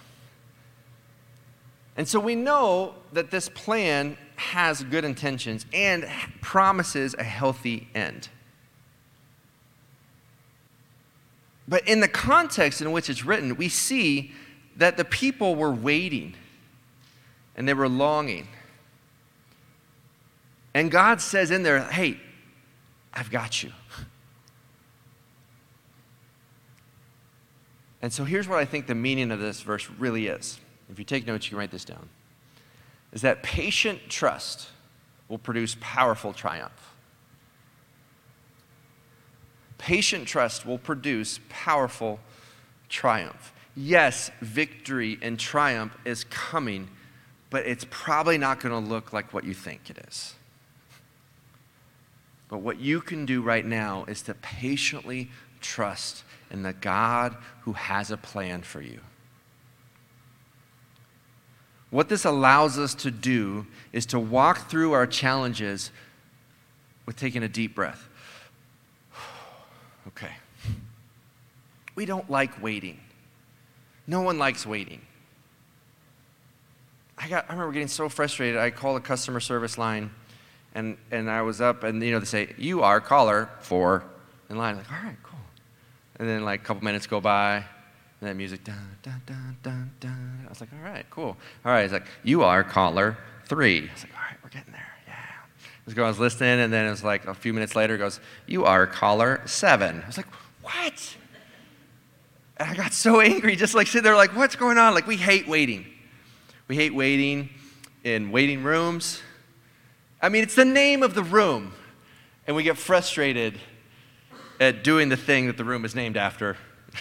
And 1.96 2.08
so 2.08 2.20
we 2.20 2.36
know 2.36 2.94
that 3.12 3.30
this 3.30 3.48
plan 3.48 4.16
has 4.36 4.82
good 4.84 5.04
intentions 5.04 5.66
and 5.74 6.08
promises 6.40 7.14
a 7.18 7.24
healthy 7.24 7.88
end. 7.94 8.28
But 11.68 11.86
in 11.86 12.00
the 12.00 12.08
context 12.08 12.80
in 12.80 12.90
which 12.92 13.10
it's 13.10 13.24
written, 13.24 13.56
we 13.56 13.68
see 13.68 14.32
that 14.76 14.96
the 14.96 15.04
people 15.04 15.56
were 15.56 15.72
waiting 15.72 16.34
and 17.56 17.68
they 17.68 17.74
were 17.74 17.88
longing. 17.88 18.48
And 20.74 20.90
God 20.90 21.20
says 21.20 21.50
in 21.50 21.62
there, 21.62 21.82
hey, 21.90 22.18
I've 23.12 23.30
got 23.30 23.62
you. 23.62 23.72
And 28.02 28.12
so 28.12 28.24
here's 28.24 28.48
what 28.48 28.58
I 28.58 28.64
think 28.64 28.86
the 28.86 28.94
meaning 28.94 29.30
of 29.30 29.40
this 29.40 29.60
verse 29.60 29.90
really 29.90 30.26
is. 30.26 30.58
If 30.90 30.98
you 30.98 31.04
take 31.04 31.26
notes, 31.26 31.46
you 31.46 31.50
can 31.50 31.58
write 31.58 31.70
this 31.70 31.84
down 31.84 32.08
is 33.12 33.22
that 33.22 33.42
patient 33.42 34.00
trust 34.08 34.68
will 35.28 35.38
produce 35.38 35.76
powerful 35.80 36.32
triumph. 36.32 36.94
Patient 39.78 40.26
trust 40.26 40.66
will 40.66 40.78
produce 40.78 41.40
powerful 41.48 42.20
triumph. 42.88 43.52
Yes, 43.74 44.30
victory 44.40 45.18
and 45.22 45.38
triumph 45.38 45.96
is 46.04 46.24
coming, 46.24 46.88
but 47.50 47.66
it's 47.66 47.84
probably 47.90 48.38
not 48.38 48.60
going 48.60 48.72
to 48.72 48.88
look 48.88 49.12
like 49.12 49.34
what 49.34 49.44
you 49.44 49.52
think 49.52 49.90
it 49.90 49.98
is. 50.08 50.34
But 52.48 52.58
what 52.58 52.80
you 52.80 53.00
can 53.00 53.26
do 53.26 53.42
right 53.42 53.64
now 53.64 54.04
is 54.08 54.22
to 54.22 54.34
patiently 54.34 55.30
trust 55.60 56.24
in 56.50 56.62
the 56.62 56.72
God 56.72 57.36
who 57.62 57.74
has 57.74 58.10
a 58.10 58.16
plan 58.16 58.62
for 58.62 58.80
you. 58.80 59.00
What 61.90 62.08
this 62.08 62.24
allows 62.24 62.78
us 62.78 62.94
to 62.96 63.10
do 63.10 63.66
is 63.92 64.06
to 64.06 64.18
walk 64.18 64.70
through 64.70 64.92
our 64.92 65.06
challenges 65.06 65.90
with 67.04 67.16
taking 67.16 67.42
a 67.42 67.48
deep 67.48 67.74
breath. 67.74 68.08
okay. 70.08 70.34
We 71.96 72.04
don't 72.04 72.30
like 72.30 72.62
waiting. 72.62 73.00
No 74.06 74.22
one 74.22 74.38
likes 74.38 74.64
waiting. 74.64 75.02
I, 77.20 77.28
got, 77.28 77.44
I 77.48 77.52
remember 77.52 77.72
getting 77.72 77.88
so 77.88 78.08
frustrated. 78.08 78.58
I 78.58 78.70
called 78.70 78.96
the 78.96 79.06
customer 79.06 79.40
service 79.40 79.76
line, 79.76 80.10
and, 80.74 80.96
and 81.10 81.30
I 81.30 81.42
was 81.42 81.60
up, 81.60 81.84
and 81.84 82.02
you 82.02 82.12
know, 82.12 82.18
they 82.18 82.24
say, 82.24 82.54
You 82.56 82.82
are 82.82 83.00
caller 83.00 83.50
four 83.60 84.04
in 84.48 84.56
line. 84.56 84.72
I'm 84.72 84.78
like, 84.78 84.90
all 84.90 85.04
right, 85.04 85.16
cool. 85.22 85.38
And 86.16 86.28
then 86.28 86.44
like 86.44 86.62
a 86.62 86.64
couple 86.64 86.82
minutes 86.82 87.06
go 87.06 87.20
by, 87.20 87.56
and 87.56 88.28
that 88.28 88.36
music, 88.36 88.64
dun, 88.64 88.96
dun, 89.02 89.20
dun, 89.26 89.56
dun, 89.62 89.90
dun. 90.00 90.42
I 90.46 90.48
was 90.48 90.60
like, 90.60 90.70
all 90.72 90.90
right, 90.90 91.04
cool. 91.10 91.36
All 91.64 91.72
right, 91.72 91.84
it's 91.84 91.92
like, 91.92 92.06
you 92.22 92.42
are 92.42 92.64
caller 92.64 93.18
three. 93.46 93.88
I 93.88 93.92
was 93.92 94.04
like, 94.04 94.14
all 94.14 94.22
right, 94.22 94.36
we're 94.42 94.50
getting 94.50 94.72
there. 94.72 94.86
Yeah. 95.06 95.94
Going, 95.94 96.06
I 96.06 96.08
was 96.08 96.18
listening, 96.18 96.60
and 96.60 96.72
then 96.72 96.86
it 96.86 96.90
was 96.90 97.04
like 97.04 97.26
a 97.26 97.34
few 97.34 97.52
minutes 97.52 97.76
later, 97.76 97.98
goes, 97.98 98.18
you 98.46 98.64
are 98.64 98.86
caller 98.86 99.42
seven. 99.44 100.02
I 100.02 100.06
was 100.06 100.16
like, 100.16 100.26
what? 100.62 101.16
And 102.56 102.68
I 102.68 102.74
got 102.74 102.92
so 102.92 103.20
angry, 103.20 103.56
just 103.56 103.74
like 103.74 103.86
sitting 103.86 104.04
there, 104.04 104.16
like, 104.16 104.34
what's 104.34 104.56
going 104.56 104.78
on? 104.78 104.94
Like, 104.94 105.06
we 105.06 105.16
hate 105.16 105.48
waiting. 105.48 105.86
We 106.70 106.76
hate 106.76 106.94
waiting 106.94 107.48
in 108.04 108.30
waiting 108.30 108.62
rooms. 108.62 109.20
I 110.22 110.28
mean, 110.28 110.44
it's 110.44 110.54
the 110.54 110.64
name 110.64 111.02
of 111.02 111.16
the 111.16 111.22
room. 111.24 111.72
And 112.46 112.54
we 112.54 112.62
get 112.62 112.78
frustrated 112.78 113.58
at 114.60 114.84
doing 114.84 115.08
the 115.08 115.16
thing 115.16 115.48
that 115.48 115.56
the 115.56 115.64
room 115.64 115.84
is 115.84 115.96
named 115.96 116.16
after, 116.16 116.56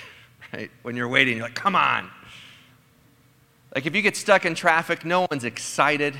right? 0.54 0.72
When 0.82 0.96
you're 0.96 1.08
waiting, 1.08 1.38
you're 1.38 1.46
like, 1.46 1.54
come 1.54 1.76
on. 1.76 2.10
Like 3.76 3.86
if 3.86 3.96
you 3.96 4.02
get 4.02 4.18
stuck 4.18 4.44
in 4.44 4.56
traffic, 4.56 5.06
no 5.06 5.28
one's 5.30 5.44
excited. 5.44 6.18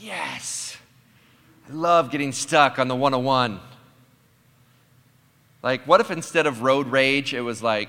Yes. 0.00 0.76
I 1.68 1.72
love 1.72 2.12
getting 2.12 2.30
stuck 2.30 2.78
on 2.78 2.86
the 2.86 2.94
101. 2.94 3.58
Like, 5.60 5.84
what 5.88 6.00
if 6.00 6.12
instead 6.12 6.46
of 6.46 6.62
road 6.62 6.86
rage, 6.86 7.34
it 7.34 7.40
was 7.40 7.64
like 7.64 7.88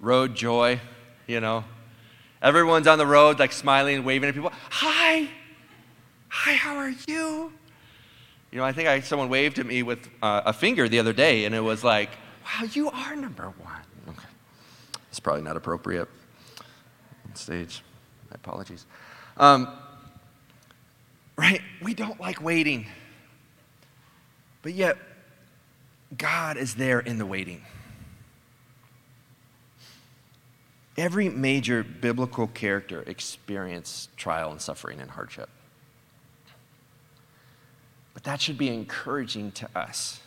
road 0.00 0.34
joy, 0.34 0.80
you 1.26 1.40
know? 1.40 1.62
Everyone's 2.42 2.86
on 2.86 2.98
the 2.98 3.06
road, 3.06 3.38
like 3.38 3.52
smiling 3.52 3.96
and 3.96 4.04
waving 4.04 4.28
at 4.28 4.34
people. 4.34 4.52
Hi. 4.70 5.28
Hi, 6.28 6.52
how 6.54 6.76
are 6.76 6.92
you? 7.06 7.52
You 8.50 8.58
know, 8.58 8.64
I 8.64 8.72
think 8.72 8.88
I, 8.88 9.00
someone 9.00 9.28
waved 9.28 9.58
at 9.58 9.66
me 9.66 9.82
with 9.82 10.08
uh, 10.22 10.42
a 10.46 10.52
finger 10.52 10.88
the 10.88 10.98
other 10.98 11.12
day, 11.12 11.44
and 11.44 11.54
it 11.54 11.60
was 11.60 11.84
like, 11.84 12.10
wow, 12.44 12.66
you 12.72 12.90
are 12.90 13.14
number 13.14 13.44
one. 13.44 13.82
Okay. 14.08 14.28
It's 15.10 15.20
probably 15.20 15.42
not 15.42 15.56
appropriate 15.56 16.08
on 17.28 17.34
stage. 17.34 17.82
My 18.30 18.36
apologies. 18.36 18.86
Um, 19.36 19.68
right? 21.36 21.60
We 21.82 21.94
don't 21.94 22.20
like 22.20 22.42
waiting. 22.42 22.86
But 24.62 24.74
yet, 24.74 24.96
God 26.16 26.56
is 26.56 26.74
there 26.74 27.00
in 27.00 27.18
the 27.18 27.26
waiting. 27.26 27.62
Every 31.00 31.30
major 31.30 31.82
biblical 31.82 32.46
character 32.46 33.02
experienced 33.06 34.14
trial 34.18 34.50
and 34.50 34.60
suffering 34.60 35.00
and 35.00 35.10
hardship. 35.10 35.48
But 38.12 38.24
that 38.24 38.38
should 38.42 38.58
be 38.58 38.68
encouraging 38.68 39.52
to 39.52 39.68
us. 39.74 40.20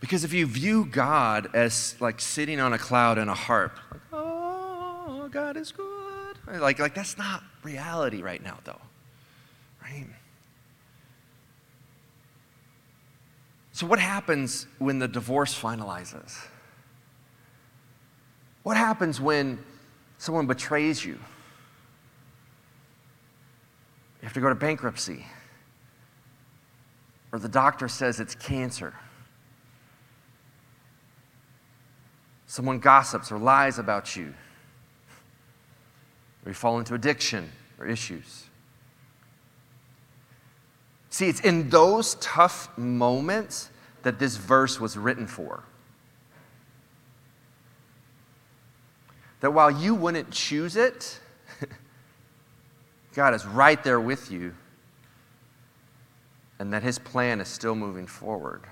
Because 0.00 0.24
if 0.24 0.32
you 0.32 0.46
view 0.46 0.84
God 0.84 1.54
as 1.54 1.94
like 2.00 2.20
sitting 2.20 2.58
on 2.58 2.72
a 2.72 2.78
cloud 2.78 3.18
and 3.18 3.30
a 3.30 3.34
harp, 3.34 3.78
like, 3.92 4.00
oh, 4.12 5.28
God 5.30 5.56
is 5.56 5.70
good. 5.70 6.36
Like, 6.48 6.80
like 6.80 6.92
that's 6.92 7.16
not 7.16 7.44
reality 7.62 8.20
right 8.20 8.42
now, 8.42 8.58
though. 8.64 8.80
Right? 9.80 10.08
So, 13.70 13.86
what 13.86 14.00
happens 14.00 14.66
when 14.80 14.98
the 14.98 15.06
divorce 15.06 15.56
finalizes? 15.56 16.36
What 18.64 18.76
happens 18.78 19.20
when 19.20 19.58
someone 20.18 20.46
betrays 20.46 21.04
you? 21.04 21.12
You 21.12 21.20
have 24.22 24.32
to 24.32 24.40
go 24.40 24.48
to 24.48 24.54
bankruptcy. 24.54 25.26
Or 27.30 27.38
the 27.38 27.48
doctor 27.48 27.88
says 27.88 28.20
it's 28.20 28.34
cancer. 28.34 28.94
Someone 32.46 32.78
gossips 32.78 33.30
or 33.30 33.38
lies 33.38 33.78
about 33.78 34.16
you. 34.16 34.32
Or 36.44 36.50
you 36.50 36.54
fall 36.54 36.78
into 36.78 36.94
addiction 36.94 37.52
or 37.78 37.86
issues. 37.86 38.46
See, 41.10 41.28
it's 41.28 41.40
in 41.40 41.68
those 41.68 42.14
tough 42.14 42.76
moments 42.78 43.68
that 44.04 44.18
this 44.18 44.36
verse 44.36 44.80
was 44.80 44.96
written 44.96 45.26
for. 45.26 45.64
That 49.44 49.50
while 49.50 49.70
you 49.70 49.94
wouldn't 49.94 50.30
choose 50.30 50.74
it, 50.74 51.20
God 53.14 53.34
is 53.34 53.44
right 53.44 53.84
there 53.84 54.00
with 54.00 54.30
you, 54.30 54.54
and 56.58 56.72
that 56.72 56.82
His 56.82 56.98
plan 56.98 57.42
is 57.42 57.48
still 57.48 57.74
moving 57.74 58.06
forward. 58.06 58.62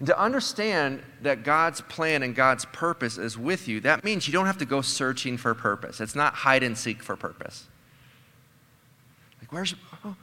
And 0.00 0.06
to 0.06 0.20
understand 0.20 1.02
that 1.22 1.44
God's 1.44 1.80
plan 1.80 2.22
and 2.22 2.34
God's 2.34 2.66
purpose 2.66 3.16
is 3.16 3.38
with 3.38 3.68
you, 3.68 3.80
that 3.80 4.04
means 4.04 4.26
you 4.26 4.34
don't 4.34 4.44
have 4.44 4.58
to 4.58 4.66
go 4.66 4.82
searching 4.82 5.38
for 5.38 5.54
purpose. 5.54 5.98
It's 5.98 6.14
not 6.14 6.34
hide 6.34 6.62
and 6.62 6.76
seek 6.76 7.02
for 7.02 7.16
purpose. 7.16 7.68
Like, 9.40 9.50
where's, 9.50 9.74
oh, 10.04 10.14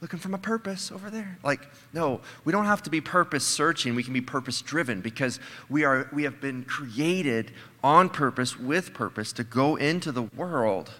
looking 0.00 0.18
for 0.18 0.28
my 0.28 0.38
purpose 0.38 0.90
over 0.90 1.10
there? 1.10 1.38
Like, 1.42 1.60
no, 1.92 2.20
we 2.44 2.52
don't 2.52 2.66
have 2.66 2.82
to 2.84 2.90
be 2.90 3.00
purpose 3.00 3.44
searching. 3.44 3.94
We 3.94 4.02
can 4.02 4.12
be 4.12 4.20
purpose 4.20 4.62
driven 4.62 5.00
because 5.00 5.40
we, 5.68 5.84
are, 5.84 6.08
we 6.12 6.22
have 6.24 6.40
been 6.40 6.64
created 6.64 7.52
on 7.84 8.08
purpose, 8.08 8.58
with 8.58 8.94
purpose, 8.94 9.32
to 9.34 9.44
go 9.44 9.76
into 9.76 10.12
the 10.12 10.22
world 10.22 10.90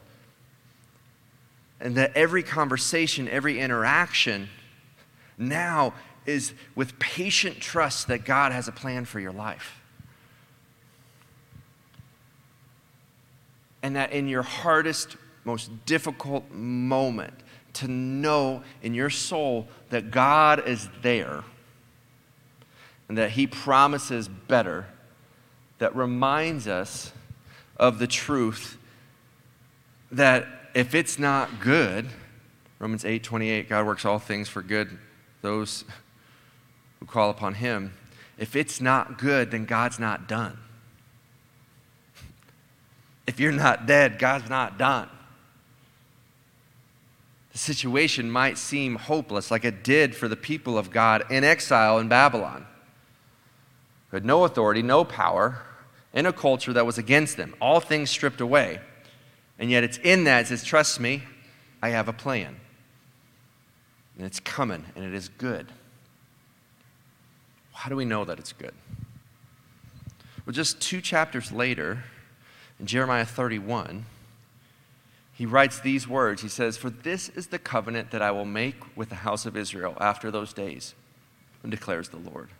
and 1.81 1.97
that 1.97 2.15
every 2.15 2.43
conversation, 2.43 3.29
every 3.29 3.59
interaction 3.59 4.49
now 5.39 5.95
is 6.27 6.53
with 6.75 6.99
patient 6.99 7.61
trust 7.61 8.09
that 8.09 8.25
God 8.25 8.53
has 8.53 8.69
a 8.69 8.73
plan 8.73 9.07
for 9.07 9.19
your 9.19 9.33
life. 9.33 9.81
And 13.83 13.97
that 13.97 14.13
in 14.13 14.29
your 14.29 14.43
hardest, 14.43 15.17
most 15.45 15.71
difficult 15.87 16.51
moment, 16.53 17.33
to 17.81 17.89
know 17.91 18.63
in 18.83 18.95
your 18.95 19.11
soul 19.11 19.69
that 19.91 20.11
God 20.11 20.67
is 20.67 20.89
there 21.03 21.45
and 23.09 23.19
that 23.19 23.33
He 23.33 23.47
promises 23.47 24.29
better, 24.29 24.87
that 25.79 25.95
reminds 25.95 26.67
us 26.67 27.13
of 27.77 27.99
the 27.99 28.07
truth 28.07 28.79
that 30.13 30.47
if 30.75 30.95
it's 30.95 31.19
not 31.19 31.61
good, 31.61 32.09
Romans 32.79 33.05
8 33.05 33.23
28, 33.23 33.69
God 33.69 33.87
works 33.87 34.05
all 34.05 34.19
things 34.19 34.49
for 34.49 34.63
good, 34.63 34.97
those 35.43 35.85
who 36.99 37.07
call 37.07 37.31
upon 37.31 37.55
him. 37.55 37.93
If 38.39 38.57
it's 38.57 38.81
not 38.81 39.19
good, 39.19 39.51
then 39.51 39.65
God's 39.65 39.99
not 39.99 40.29
done. 40.29 40.59
If 43.27 43.39
you're 43.39 43.53
not 43.53 43.87
dead, 43.87 44.19
God's 44.19 44.49
not 44.49 44.79
done. 44.79 45.09
The 47.53 47.59
situation 47.59 48.31
might 48.31 48.59
seem 48.59 48.95
hopeless, 48.97 49.51
like 49.51 49.65
it 49.65 49.83
did 49.83 50.15
for 50.15 50.29
the 50.29 50.37
people 50.37 50.79
of 50.79 50.91
God 50.91 51.25
in 51.31 51.43
exile 51.43 51.99
in 51.99 52.09
Babylon, 52.09 52.67
who 54.11 54.17
had 54.17 54.25
no 54.25 54.45
authority, 54.45 54.83
no 54.83 55.05
power, 55.05 55.63
in 56.13 56.27
a 56.27 56.33
culture 56.33 56.73
that 56.73 56.87
was 56.87 56.99
against 56.99 57.37
them, 57.37 57.55
all 57.61 57.81
things 57.81 58.11
stripped 58.11 58.41
away. 58.41 58.81
And 59.59 59.71
yet 59.71 59.85
it's 59.85 59.99
in 59.99 60.25
that, 60.25 60.43
it 60.43 60.49
says, 60.49 60.65
Trust 60.65 61.01
me, 61.01 61.23
I 61.83 61.91
have 61.91 62.09
a 62.09 62.13
plan. 62.13 62.57
And 64.17 64.27
it's 64.27 64.41
coming, 64.41 64.85
and 64.95 65.05
it 65.05 65.15
is 65.15 65.29
good. 65.29 65.67
How 67.73 67.89
do 67.89 67.97
we 67.97 68.05
know 68.05 68.25
that 68.25 68.39
it's 68.39 68.53
good? 68.53 68.75
Well, 70.45 70.53
just 70.53 70.81
two 70.81 71.01
chapters 71.01 71.53
later, 71.53 72.05
in 72.79 72.87
Jeremiah 72.87 73.25
31, 73.25 74.05
he 75.41 75.47
writes 75.47 75.81
these 75.81 76.07
words. 76.07 76.43
He 76.43 76.51
says, 76.51 76.77
For 76.77 76.91
this 76.91 77.31
is 77.31 77.47
the 77.47 77.59
covenant 77.59 78.11
that 78.11 78.21
I 78.21 78.31
will 78.31 78.45
make 78.45 78.75
with 78.95 79.09
the 79.09 79.15
house 79.15 79.47
of 79.47 79.57
Israel 79.57 79.97
after 79.99 80.31
those 80.31 80.53
days, 80.53 80.95
and 81.63 81.71
declares 81.71 82.11
the 82.11 82.19
Lord. 82.19 82.51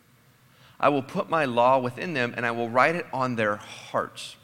I 0.81 0.89
will 0.89 1.03
put 1.03 1.29
my 1.29 1.45
law 1.45 1.79
within 1.79 2.15
them, 2.15 2.33
and 2.35 2.47
I 2.47 2.53
will 2.53 2.71
write 2.71 2.95
it 2.95 3.05
on 3.13 3.37
their 3.37 3.57
hearts. 3.57 4.37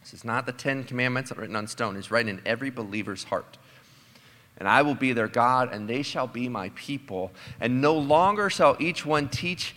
This 0.00 0.14
is 0.14 0.24
not 0.24 0.46
the 0.46 0.52
Ten 0.52 0.84
Commandments 0.84 1.36
written 1.36 1.54
on 1.54 1.66
stone, 1.66 1.98
it's 1.98 2.10
written 2.10 2.30
in 2.30 2.40
every 2.46 2.70
believer's 2.70 3.24
heart. 3.24 3.58
And 4.56 4.66
I 4.66 4.80
will 4.80 4.94
be 4.94 5.12
their 5.12 5.28
God, 5.28 5.70
and 5.70 5.86
they 5.86 6.00
shall 6.00 6.26
be 6.26 6.48
my 6.48 6.70
people. 6.70 7.30
And 7.60 7.82
no 7.82 7.92
longer 7.92 8.48
shall 8.48 8.74
each 8.80 9.04
one 9.04 9.28
teach 9.28 9.74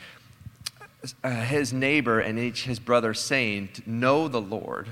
uh, 1.22 1.30
his 1.30 1.74
neighbor 1.74 2.22
and 2.22 2.40
each 2.40 2.64
his 2.64 2.80
brother, 2.80 3.14
saying, 3.14 3.72
Know 3.86 4.30
the 4.30 4.40
Lord. 4.40 4.88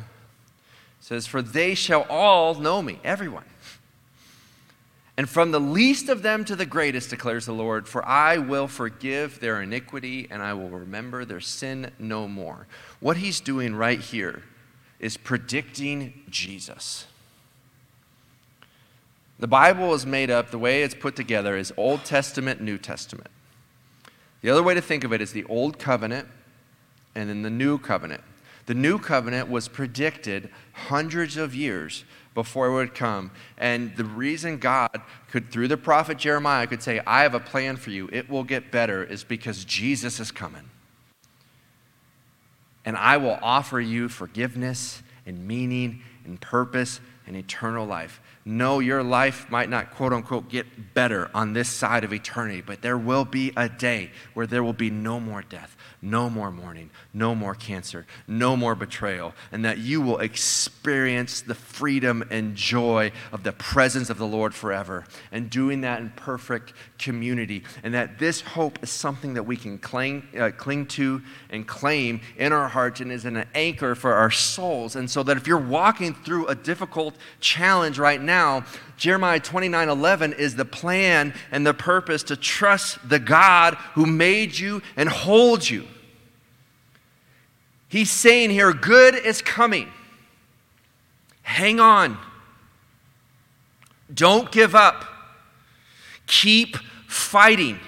Says, 1.01 1.27
For 1.27 1.41
they 1.41 1.75
shall 1.75 2.05
all 2.09 2.55
know 2.55 2.81
me, 2.81 2.99
everyone. 3.03 3.43
And 5.17 5.29
from 5.29 5.51
the 5.51 5.59
least 5.59 6.07
of 6.09 6.21
them 6.21 6.45
to 6.45 6.55
the 6.55 6.65
greatest, 6.65 7.09
declares 7.09 7.45
the 7.45 7.53
Lord, 7.53 7.87
for 7.87 8.05
I 8.05 8.37
will 8.37 8.67
forgive 8.67 9.39
their 9.39 9.61
iniquity 9.61 10.27
and 10.31 10.41
I 10.41 10.53
will 10.53 10.69
remember 10.69 11.25
their 11.25 11.41
sin 11.41 11.91
no 11.99 12.27
more. 12.27 12.65
What 12.99 13.17
he's 13.17 13.39
doing 13.39 13.75
right 13.75 13.99
here 13.99 14.43
is 14.99 15.17
predicting 15.17 16.23
Jesus. 16.29 17.05
The 19.39 19.47
Bible 19.47 19.93
is 19.93 20.05
made 20.05 20.29
up, 20.29 20.51
the 20.51 20.59
way 20.59 20.83
it's 20.83 20.95
put 20.95 21.15
together 21.15 21.57
is 21.57 21.73
Old 21.75 22.05
Testament, 22.05 22.61
New 22.61 22.77
Testament. 22.77 23.29
The 24.41 24.49
other 24.49 24.63
way 24.63 24.75
to 24.75 24.81
think 24.81 25.03
of 25.03 25.11
it 25.11 25.21
is 25.21 25.33
the 25.33 25.43
Old 25.45 25.77
Covenant 25.77 26.27
and 27.15 27.27
then 27.27 27.41
the 27.41 27.49
New 27.49 27.77
Covenant. 27.77 28.23
The 28.65 28.73
New 28.73 28.99
Covenant 28.99 29.49
was 29.49 29.67
predicted 29.67 30.49
hundreds 30.73 31.37
of 31.37 31.55
years 31.55 32.03
before 32.33 32.67
it 32.67 32.73
would 32.73 32.95
come. 32.95 33.31
And 33.57 33.95
the 33.95 34.05
reason 34.05 34.57
God 34.57 35.01
could, 35.29 35.51
through 35.51 35.67
the 35.67 35.77
prophet 35.77 36.17
Jeremiah, 36.17 36.67
could 36.67 36.81
say, 36.81 37.01
I 37.05 37.23
have 37.23 37.33
a 37.33 37.39
plan 37.39 37.75
for 37.77 37.89
you, 37.89 38.09
it 38.11 38.29
will 38.29 38.43
get 38.43 38.71
better, 38.71 39.03
is 39.03 39.23
because 39.23 39.65
Jesus 39.65 40.19
is 40.19 40.31
coming. 40.31 40.69
And 42.85 42.95
I 42.97 43.17
will 43.17 43.37
offer 43.41 43.79
you 43.79 44.09
forgiveness 44.09 45.03
and 45.25 45.47
meaning 45.47 46.01
and 46.25 46.39
purpose 46.39 46.99
and 47.27 47.35
eternal 47.35 47.85
life. 47.85 48.20
No, 48.43 48.79
your 48.79 49.03
life 49.03 49.49
might 49.51 49.69
not, 49.69 49.91
quote 49.91 50.13
unquote, 50.13 50.49
get 50.49 50.93
better 50.93 51.29
on 51.33 51.53
this 51.53 51.69
side 51.69 52.03
of 52.03 52.11
eternity, 52.11 52.61
but 52.61 52.81
there 52.81 52.97
will 52.97 53.25
be 53.25 53.53
a 53.55 53.69
day 53.69 54.09
where 54.33 54.47
there 54.47 54.63
will 54.63 54.73
be 54.73 54.89
no 54.89 55.19
more 55.19 55.43
death, 55.43 55.77
no 56.01 56.27
more 56.27 56.49
mourning, 56.49 56.89
no 57.13 57.35
more 57.35 57.53
cancer, 57.53 58.07
no 58.27 58.57
more 58.57 58.73
betrayal, 58.73 59.33
and 59.51 59.63
that 59.63 59.77
you 59.77 60.01
will 60.01 60.17
experience 60.17 61.41
the 61.41 61.53
freedom 61.53 62.23
and 62.31 62.55
joy 62.55 63.11
of 63.31 63.43
the 63.43 63.51
presence 63.51 64.09
of 64.09 64.17
the 64.17 64.25
Lord 64.25 64.55
forever, 64.55 65.05
and 65.31 65.49
doing 65.49 65.81
that 65.81 66.01
in 66.01 66.09
perfect 66.15 66.73
community. 66.97 67.63
And 67.83 67.93
that 67.93 68.17
this 68.17 68.41
hope 68.41 68.81
is 68.81 68.89
something 68.89 69.35
that 69.35 69.43
we 69.43 69.55
can 69.55 69.77
cling, 69.77 70.27
uh, 70.39 70.49
cling 70.57 70.87
to 70.87 71.21
and 71.51 71.67
claim 71.67 72.21
in 72.37 72.53
our 72.53 72.67
hearts 72.67 73.01
and 73.01 73.11
is 73.11 73.25
an 73.25 73.45
anchor 73.53 73.93
for 73.93 74.13
our 74.13 74.31
souls. 74.31 74.95
And 74.95 75.09
so 75.09 75.21
that 75.23 75.37
if 75.37 75.45
you're 75.45 75.59
walking 75.59 76.15
through 76.15 76.47
a 76.47 76.55
difficult 76.55 77.15
challenge 77.39 77.99
right 77.99 78.21
now, 78.21 78.30
Jeremiah 78.97 79.39
29 79.39 79.89
11 79.89 80.33
is 80.33 80.55
the 80.55 80.65
plan 80.65 81.33
and 81.51 81.65
the 81.65 81.73
purpose 81.73 82.23
to 82.23 82.35
trust 82.35 82.97
the 83.07 83.19
God 83.19 83.75
who 83.95 84.05
made 84.05 84.57
you 84.57 84.81
and 84.95 85.09
holds 85.09 85.69
you. 85.69 85.87
He's 87.87 88.11
saying 88.11 88.51
here, 88.51 88.71
good 88.73 89.15
is 89.15 89.41
coming. 89.41 89.89
Hang 91.41 91.79
on. 91.79 92.17
Don't 94.13 94.51
give 94.51 94.75
up. 94.75 95.05
Keep 96.27 96.77
fighting. 97.07 97.79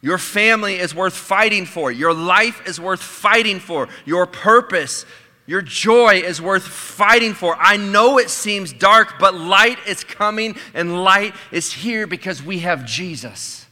Your 0.00 0.18
family 0.18 0.74
is 0.74 0.94
worth 0.94 1.14
fighting 1.14 1.64
for. 1.64 1.90
Your 1.92 2.12
life 2.12 2.66
is 2.66 2.80
worth 2.80 3.02
fighting 3.02 3.60
for. 3.60 3.88
Your 4.04 4.26
purpose 4.26 5.06
your 5.46 5.60
joy 5.60 6.22
is 6.24 6.40
worth 6.40 6.64
fighting 6.64 7.34
for. 7.34 7.56
I 7.58 7.76
know 7.76 8.18
it 8.18 8.30
seems 8.30 8.72
dark, 8.72 9.18
but 9.18 9.34
light 9.34 9.78
is 9.86 10.02
coming 10.02 10.56
and 10.72 11.04
light 11.04 11.34
is 11.52 11.72
here 11.72 12.06
because 12.06 12.42
we 12.42 12.60
have 12.60 12.86
Jesus. 12.86 13.66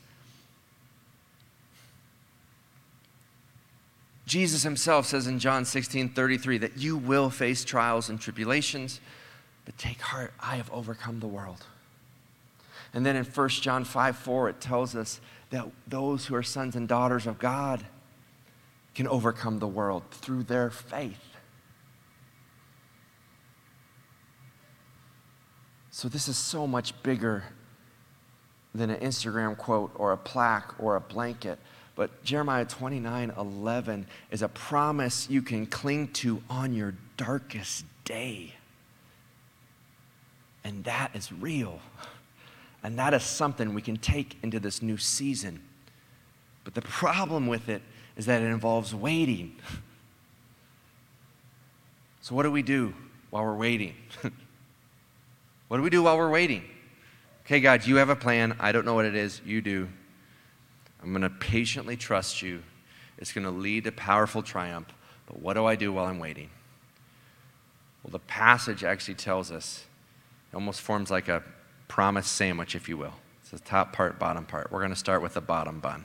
Jesus 4.26 4.62
himself 4.62 5.06
says 5.06 5.26
in 5.26 5.38
John 5.38 5.64
16 5.64 6.10
33 6.10 6.58
that 6.58 6.78
you 6.78 6.96
will 6.96 7.30
face 7.30 7.64
trials 7.64 8.08
and 8.08 8.20
tribulations, 8.20 9.00
but 9.64 9.76
take 9.76 10.00
heart, 10.00 10.32
I 10.40 10.56
have 10.56 10.70
overcome 10.72 11.20
the 11.20 11.26
world. 11.26 11.66
And 12.94 13.04
then 13.04 13.16
in 13.16 13.24
1 13.24 13.48
John 13.48 13.84
5 13.84 14.16
4, 14.16 14.48
it 14.50 14.60
tells 14.60 14.94
us 14.94 15.20
that 15.50 15.66
those 15.86 16.26
who 16.26 16.34
are 16.34 16.42
sons 16.42 16.76
and 16.76 16.86
daughters 16.86 17.26
of 17.26 17.38
God 17.38 17.84
can 18.94 19.08
overcome 19.08 19.58
the 19.58 19.68
world 19.68 20.02
through 20.10 20.44
their 20.44 20.70
faith. 20.70 21.31
So, 25.94 26.08
this 26.08 26.26
is 26.26 26.38
so 26.38 26.66
much 26.66 27.00
bigger 27.02 27.44
than 28.74 28.88
an 28.88 28.98
Instagram 29.00 29.58
quote 29.58 29.92
or 29.94 30.12
a 30.12 30.16
plaque 30.16 30.72
or 30.78 30.96
a 30.96 31.00
blanket. 31.00 31.58
But 31.94 32.24
Jeremiah 32.24 32.64
29 32.64 33.34
11 33.36 34.06
is 34.30 34.40
a 34.40 34.48
promise 34.48 35.28
you 35.28 35.42
can 35.42 35.66
cling 35.66 36.08
to 36.14 36.42
on 36.48 36.72
your 36.72 36.94
darkest 37.18 37.84
day. 38.06 38.54
And 40.64 40.82
that 40.84 41.10
is 41.14 41.30
real. 41.30 41.80
And 42.82 42.98
that 42.98 43.12
is 43.12 43.22
something 43.22 43.74
we 43.74 43.82
can 43.82 43.98
take 43.98 44.38
into 44.42 44.58
this 44.58 44.80
new 44.80 44.96
season. 44.96 45.60
But 46.64 46.72
the 46.72 46.80
problem 46.80 47.46
with 47.46 47.68
it 47.68 47.82
is 48.16 48.24
that 48.26 48.40
it 48.40 48.46
involves 48.46 48.94
waiting. 48.94 49.56
So, 52.24 52.36
what 52.36 52.44
do 52.44 52.52
we 52.52 52.62
do 52.62 52.94
while 53.30 53.42
we're 53.42 53.56
waiting? 53.56 53.96
What 55.72 55.78
do 55.78 55.84
we 55.84 55.88
do 55.88 56.02
while 56.02 56.18
we're 56.18 56.28
waiting? 56.28 56.64
Okay, 57.46 57.58
God, 57.58 57.86
you 57.86 57.96
have 57.96 58.10
a 58.10 58.14
plan. 58.14 58.54
I 58.60 58.72
don't 58.72 58.84
know 58.84 58.92
what 58.92 59.06
it 59.06 59.14
is. 59.14 59.40
You 59.42 59.62
do. 59.62 59.88
I'm 61.02 61.12
going 61.12 61.22
to 61.22 61.30
patiently 61.30 61.96
trust 61.96 62.42
you. 62.42 62.62
It's 63.16 63.32
going 63.32 63.46
to 63.46 63.50
lead 63.50 63.84
to 63.84 63.92
powerful 63.92 64.42
triumph. 64.42 64.88
But 65.24 65.40
what 65.40 65.54
do 65.54 65.64
I 65.64 65.76
do 65.76 65.90
while 65.90 66.04
I'm 66.04 66.18
waiting? 66.18 66.50
Well, 68.02 68.10
the 68.10 68.18
passage 68.18 68.84
actually 68.84 69.14
tells 69.14 69.50
us, 69.50 69.86
it 70.52 70.56
almost 70.56 70.82
forms 70.82 71.10
like 71.10 71.28
a 71.28 71.42
promise 71.88 72.26
sandwich, 72.26 72.74
if 72.74 72.86
you 72.86 72.98
will. 72.98 73.14
It's 73.40 73.52
the 73.52 73.58
top 73.58 73.94
part, 73.94 74.18
bottom 74.18 74.44
part. 74.44 74.70
We're 74.70 74.80
going 74.80 74.92
to 74.92 74.96
start 74.96 75.22
with 75.22 75.32
the 75.32 75.40
bottom 75.40 75.80
bun. 75.80 76.04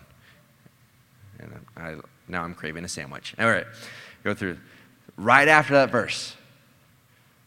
And 1.39 1.53
I, 1.75 1.95
now 2.29 2.43
I'm 2.43 2.55
craving 2.55 2.85
a 2.85 2.87
sandwich. 2.87 3.35
All 3.37 3.49
right, 3.49 3.65
go 4.23 4.33
through. 4.33 4.59
Right 5.17 5.49
after 5.49 5.73
that 5.73 5.91
verse, 5.91 6.37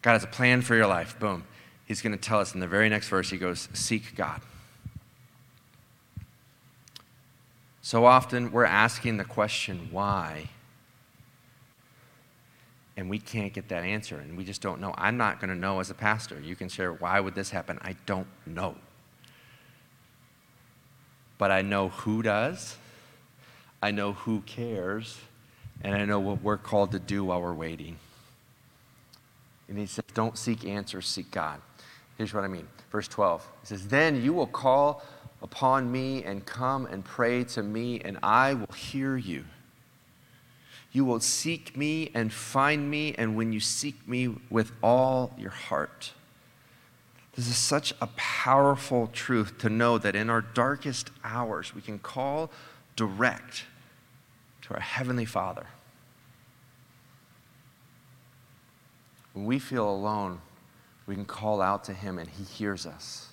God 0.03 0.13
has 0.13 0.25
a 0.25 0.27
plan 0.27 0.61
for 0.61 0.75
your 0.75 0.87
life. 0.87 1.19
Boom 1.19 1.45
he's 1.91 2.01
going 2.01 2.13
to 2.13 2.19
tell 2.19 2.39
us 2.39 2.55
in 2.55 2.61
the 2.61 2.69
very 2.69 2.89
next 2.89 3.09
verse, 3.09 3.31
he 3.31 3.37
goes, 3.37 3.69
Seek 3.73 4.15
God. 4.15 4.41
So 7.83 8.05
often 8.05 8.53
we're 8.53 8.65
asking 8.65 9.17
the 9.17 9.25
question, 9.25 9.89
why? 9.91 10.51
And 12.97 13.11
we 13.11 13.19
can't 13.19 13.53
get 13.53 13.71
that 13.71 13.83
answer, 13.83 14.19
and 14.19 14.37
we 14.37 14.45
just 14.45 14.63
don't 14.63 14.81
know. 14.81 14.95
I'm 14.97 15.17
not 15.17 15.41
going 15.41 15.51
to 15.51 15.57
know 15.57 15.81
as 15.81 15.91
a 15.91 15.95
pastor. 15.95 16.39
You 16.41 16.55
can 16.55 16.69
share, 16.69 16.93
why 16.93 17.19
would 17.19 17.35
this 17.35 17.51
happen? 17.51 17.77
I 17.83 17.97
don't 18.07 18.29
know. 18.47 18.77
But 21.39 21.51
I 21.51 21.63
know 21.63 21.89
who 21.89 22.23
does, 22.23 22.77
I 23.83 23.91
know 23.91 24.13
who 24.13 24.43
cares, 24.43 25.19
and 25.83 25.97
I 25.97 26.05
know 26.05 26.21
what 26.21 26.41
we're 26.41 26.57
called 26.57 26.93
to 26.93 27.01
do 27.01 27.25
while 27.25 27.43
we're 27.43 27.53
waiting. 27.53 27.97
And 29.69 29.77
he 29.77 29.87
says, 29.87 30.05
Don't 30.15 30.39
seek 30.39 30.65
answers, 30.65 31.09
seek 31.09 31.33
God. 31.33 31.61
Here's 32.21 32.35
what 32.35 32.45
I 32.45 32.49
mean. 32.49 32.69
Verse 32.93 33.09
12. 33.09 33.49
It 33.63 33.69
says, 33.69 33.89
Then 33.89 34.23
you 34.23 34.35
will 34.35 34.47
call 34.47 35.03
upon 35.41 35.91
me 35.91 36.23
and 36.23 36.45
come 36.45 36.85
and 36.85 37.03
pray 37.03 37.45
to 37.45 37.63
me, 37.63 37.99
and 38.01 38.19
I 38.23 38.53
will 38.53 38.75
hear 38.77 39.17
you. 39.17 39.47
You 40.93 41.07
will 41.07 41.21
seek 41.21 41.79
me 41.79 42.11
and 42.13 42.31
find 42.31 42.91
me, 42.91 43.15
and 43.17 43.37
when 43.37 43.55
you 43.55 43.59
seek 43.59 44.07
me 44.07 44.37
with 44.51 44.71
all 44.83 45.35
your 45.39 45.51
heart. 45.51 46.13
This 47.37 47.49
is 47.49 47.57
such 47.57 47.95
a 48.03 48.09
powerful 48.17 49.07
truth 49.07 49.57
to 49.61 49.71
know 49.71 49.97
that 49.97 50.15
in 50.15 50.29
our 50.29 50.43
darkest 50.43 51.09
hours, 51.25 51.75
we 51.75 51.81
can 51.81 51.99
call 51.99 52.51
direct 52.97 53.65
to 54.61 54.75
our 54.75 54.81
Heavenly 54.81 55.25
Father. 55.25 55.69
When 59.33 59.47
we 59.47 59.59
feel 59.59 59.89
alone, 59.89 60.43
we 61.11 61.17
can 61.17 61.25
call 61.25 61.61
out 61.61 61.83
to 61.83 61.93
him 61.93 62.21
and 62.21 62.29
he 62.31 62.45
hears 62.45 62.87
us. 62.87 63.31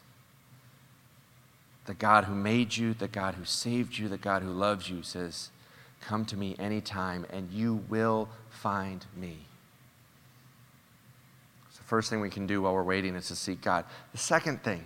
The 1.86 1.94
God 1.94 2.24
who 2.24 2.34
made 2.34 2.76
you, 2.76 2.96
the 2.96 3.08
God 3.08 3.36
who 3.36 3.46
saved 3.46 4.00
you, 4.00 4.10
the 4.10 4.18
God 4.18 4.42
who 4.42 4.50
loves 4.50 4.90
you 4.90 5.04
says, 5.04 5.52
Come 6.02 6.26
to 6.26 6.36
me 6.36 6.56
anytime 6.58 7.28
and 7.30 7.52
you 7.52 7.84
will 7.88 8.30
find 8.50 9.06
me. 9.16 9.38
So, 11.70 11.78
the 11.78 11.84
first 11.84 12.10
thing 12.10 12.20
we 12.20 12.32
can 12.32 12.48
do 12.48 12.64
while 12.64 12.74
we're 12.74 12.82
waiting 12.82 13.14
is 13.14 13.28
to 13.28 13.36
seek 13.36 13.62
God. 13.62 13.86
The 14.12 14.18
second 14.18 14.64
thing, 14.64 14.84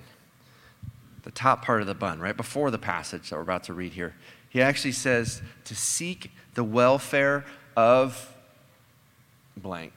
the 1.24 1.32
top 1.32 1.64
part 1.64 1.80
of 1.80 1.88
the 1.88 1.96
bun, 1.96 2.20
right 2.20 2.36
before 2.36 2.72
the 2.72 2.78
passage 2.78 3.30
that 3.30 3.38
we're 3.38 3.42
about 3.42 3.64
to 3.64 3.74
read 3.74 3.94
here, 3.94 4.16
he 4.50 4.62
actually 4.62 4.92
says 4.92 5.42
to 5.64 5.76
seek 5.76 6.30
the 6.56 6.64
welfare 6.66 7.46
of 7.78 8.36
blank. 9.56 9.94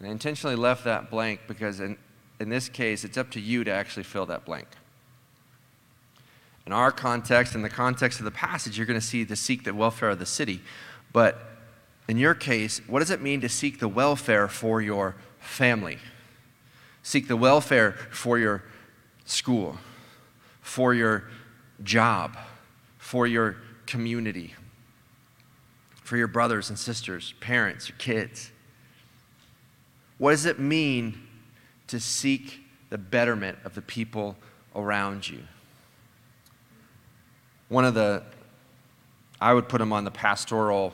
And 0.00 0.08
I 0.08 0.10
intentionally 0.10 0.56
left 0.56 0.84
that 0.84 1.10
blank 1.10 1.40
because 1.46 1.78
in, 1.78 1.98
in 2.40 2.48
this 2.48 2.68
case, 2.68 3.04
it's 3.04 3.18
up 3.18 3.30
to 3.32 3.40
you 3.40 3.62
to 3.64 3.70
actually 3.70 4.02
fill 4.02 4.26
that 4.26 4.46
blank. 4.46 4.66
In 6.66 6.72
our 6.72 6.90
context, 6.90 7.54
in 7.54 7.62
the 7.62 7.68
context 7.68 8.18
of 8.18 8.24
the 8.24 8.30
passage, 8.30 8.78
you're 8.78 8.86
going 8.86 8.98
to 8.98 9.06
see 9.06 9.24
to 9.24 9.36
seek 9.36 9.64
the 9.64 9.74
welfare 9.74 10.08
of 10.10 10.18
the 10.18 10.26
city. 10.26 10.62
But 11.12 11.38
in 12.08 12.16
your 12.16 12.34
case, 12.34 12.80
what 12.86 13.00
does 13.00 13.10
it 13.10 13.20
mean 13.20 13.42
to 13.42 13.48
seek 13.48 13.78
the 13.78 13.88
welfare 13.88 14.48
for 14.48 14.80
your 14.80 15.16
family? 15.38 15.98
Seek 17.02 17.28
the 17.28 17.36
welfare 17.36 17.92
for 18.10 18.38
your 18.38 18.62
school, 19.26 19.78
for 20.60 20.94
your 20.94 21.24
job, 21.82 22.38
for 22.98 23.26
your 23.26 23.56
community, 23.86 24.54
for 26.02 26.16
your 26.16 26.28
brothers 26.28 26.70
and 26.70 26.78
sisters, 26.78 27.34
parents, 27.40 27.88
your 27.88 27.98
kids? 27.98 28.50
What 30.20 30.32
does 30.32 30.44
it 30.44 30.58
mean 30.58 31.18
to 31.86 31.98
seek 31.98 32.60
the 32.90 32.98
betterment 32.98 33.56
of 33.64 33.74
the 33.74 33.80
people 33.80 34.36
around 34.76 35.26
you? 35.26 35.38
One 37.70 37.86
of 37.86 37.94
the, 37.94 38.22
I 39.40 39.54
would 39.54 39.66
put 39.66 39.80
him 39.80 39.94
on 39.94 40.04
the 40.04 40.10
pastoral 40.10 40.92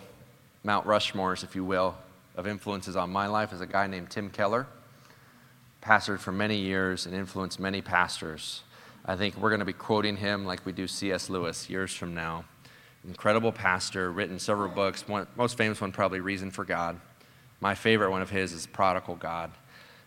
Mount 0.63 0.87
Rushmores, 0.87 1.43
if 1.43 1.57
you 1.57 1.65
will, 1.65 1.97
of 2.37 2.47
influences 2.47 2.95
on 2.95 3.11
my 3.11 3.27
life 3.27 3.53
is 3.53 3.61
a 3.61 3.67
guy 3.67 3.89
named 3.89 4.11
Tim 4.11 4.31
Keller. 4.31 4.69
Pastored 5.83 6.21
for 6.21 6.31
many 6.31 6.59
years 6.59 7.05
and 7.05 7.13
influenced 7.13 7.59
many 7.59 7.83
pastors. 7.83 8.63
I 9.05 9.17
think 9.17 9.37
we're 9.37 9.51
going 9.51 9.59
to 9.59 9.67
be 9.67 9.73
quoting 9.73 10.19
him 10.19 10.47
like 10.47 10.65
we 10.65 10.71
do 10.71 10.87
C.S. 10.87 11.29
Lewis 11.29 11.69
years 11.69 11.93
from 11.93 12.15
now. 12.15 12.45
Incredible 13.05 13.51
pastor, 13.51 14.13
written 14.13 14.39
several 14.39 14.69
books. 14.69 15.09
One, 15.09 15.27
most 15.35 15.59
famous 15.59 15.81
one, 15.81 15.91
probably 15.91 16.21
Reason 16.21 16.53
for 16.53 16.65
God. 16.65 17.01
My 17.61 17.75
favorite 17.75 18.11
one 18.11 18.23
of 18.23 18.31
his 18.31 18.53
is 18.53 18.67
Prodigal 18.67 19.17
God, 19.17 19.51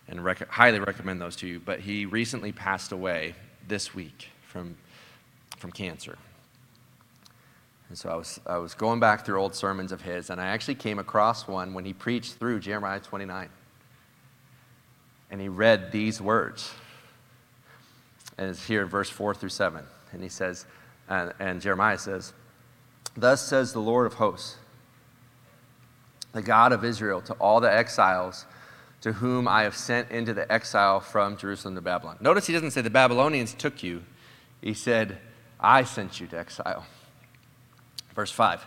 and 0.08 0.24
rec- 0.24 0.48
highly 0.48 0.78
recommend 0.78 1.20
those 1.20 1.36
to 1.36 1.46
you. 1.46 1.60
But 1.60 1.80
he 1.80 2.06
recently 2.06 2.52
passed 2.52 2.92
away 2.92 3.34
this 3.66 3.94
week 3.94 4.28
from, 4.42 4.76
from 5.58 5.72
cancer. 5.72 6.16
And 7.88 7.98
so 7.98 8.08
I 8.08 8.14
was, 8.14 8.40
I 8.46 8.58
was 8.58 8.74
going 8.74 9.00
back 9.00 9.26
through 9.26 9.40
old 9.40 9.54
sermons 9.54 9.90
of 9.90 10.00
his, 10.00 10.30
and 10.30 10.40
I 10.40 10.46
actually 10.46 10.76
came 10.76 11.00
across 11.00 11.48
one 11.48 11.74
when 11.74 11.84
he 11.84 11.92
preached 11.92 12.34
through 12.34 12.60
Jeremiah 12.60 13.00
29. 13.00 13.48
And 15.32 15.40
he 15.40 15.48
read 15.48 15.90
these 15.90 16.20
words. 16.20 16.72
And 18.38 18.48
it's 18.48 18.64
here 18.66 18.82
in 18.82 18.88
verse 18.88 19.10
4 19.10 19.34
through 19.34 19.50
7. 19.50 19.84
And 20.12 20.22
he 20.22 20.28
says, 20.28 20.66
and, 21.08 21.32
and 21.40 21.60
Jeremiah 21.60 21.98
says, 21.98 22.32
Thus 23.16 23.46
says 23.46 23.72
the 23.72 23.80
Lord 23.80 24.06
of 24.06 24.14
hosts 24.14 24.56
the 26.32 26.42
God 26.42 26.72
of 26.72 26.84
Israel, 26.84 27.20
to 27.22 27.32
all 27.34 27.60
the 27.60 27.72
exiles 27.72 28.46
to 29.00 29.12
whom 29.14 29.48
I 29.48 29.62
have 29.62 29.76
sent 29.76 30.10
into 30.10 30.34
the 30.34 30.50
exile 30.52 31.00
from 31.00 31.36
Jerusalem 31.36 31.74
to 31.74 31.80
Babylon. 31.80 32.18
Notice 32.20 32.46
he 32.46 32.52
doesn't 32.52 32.72
say 32.72 32.82
the 32.82 32.90
Babylonians 32.90 33.54
took 33.54 33.82
you, 33.82 34.02
he 34.60 34.74
said, 34.74 35.18
I 35.58 35.84
sent 35.84 36.20
you 36.20 36.26
to 36.28 36.38
exile. 36.38 36.86
Verse 38.14 38.30
5 38.30 38.64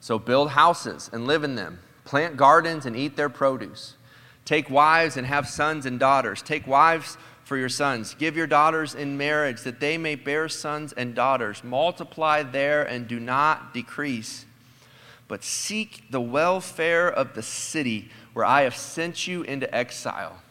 So 0.00 0.18
build 0.18 0.50
houses 0.50 1.10
and 1.12 1.26
live 1.26 1.44
in 1.44 1.56
them, 1.56 1.80
plant 2.04 2.36
gardens 2.36 2.86
and 2.86 2.96
eat 2.96 3.16
their 3.16 3.28
produce. 3.28 3.96
Take 4.44 4.70
wives 4.70 5.16
and 5.16 5.26
have 5.26 5.48
sons 5.48 5.86
and 5.86 6.00
daughters. 6.00 6.42
Take 6.42 6.66
wives 6.66 7.16
for 7.44 7.56
your 7.56 7.68
sons. 7.68 8.14
Give 8.14 8.36
your 8.36 8.48
daughters 8.48 8.94
in 8.94 9.16
marriage 9.16 9.62
that 9.62 9.78
they 9.78 9.98
may 9.98 10.16
bear 10.16 10.48
sons 10.48 10.92
and 10.92 11.14
daughters. 11.14 11.62
Multiply 11.62 12.42
there 12.42 12.82
and 12.82 13.06
do 13.06 13.20
not 13.20 13.72
decrease 13.72 14.46
but 15.32 15.42
seek 15.42 16.02
the 16.10 16.20
welfare 16.20 17.08
of 17.08 17.32
the 17.32 17.40
city 17.40 18.10
where 18.34 18.44
I 18.44 18.64
have 18.64 18.76
sent 18.76 19.26
you 19.26 19.40
into 19.44 19.74
exile. 19.74 20.42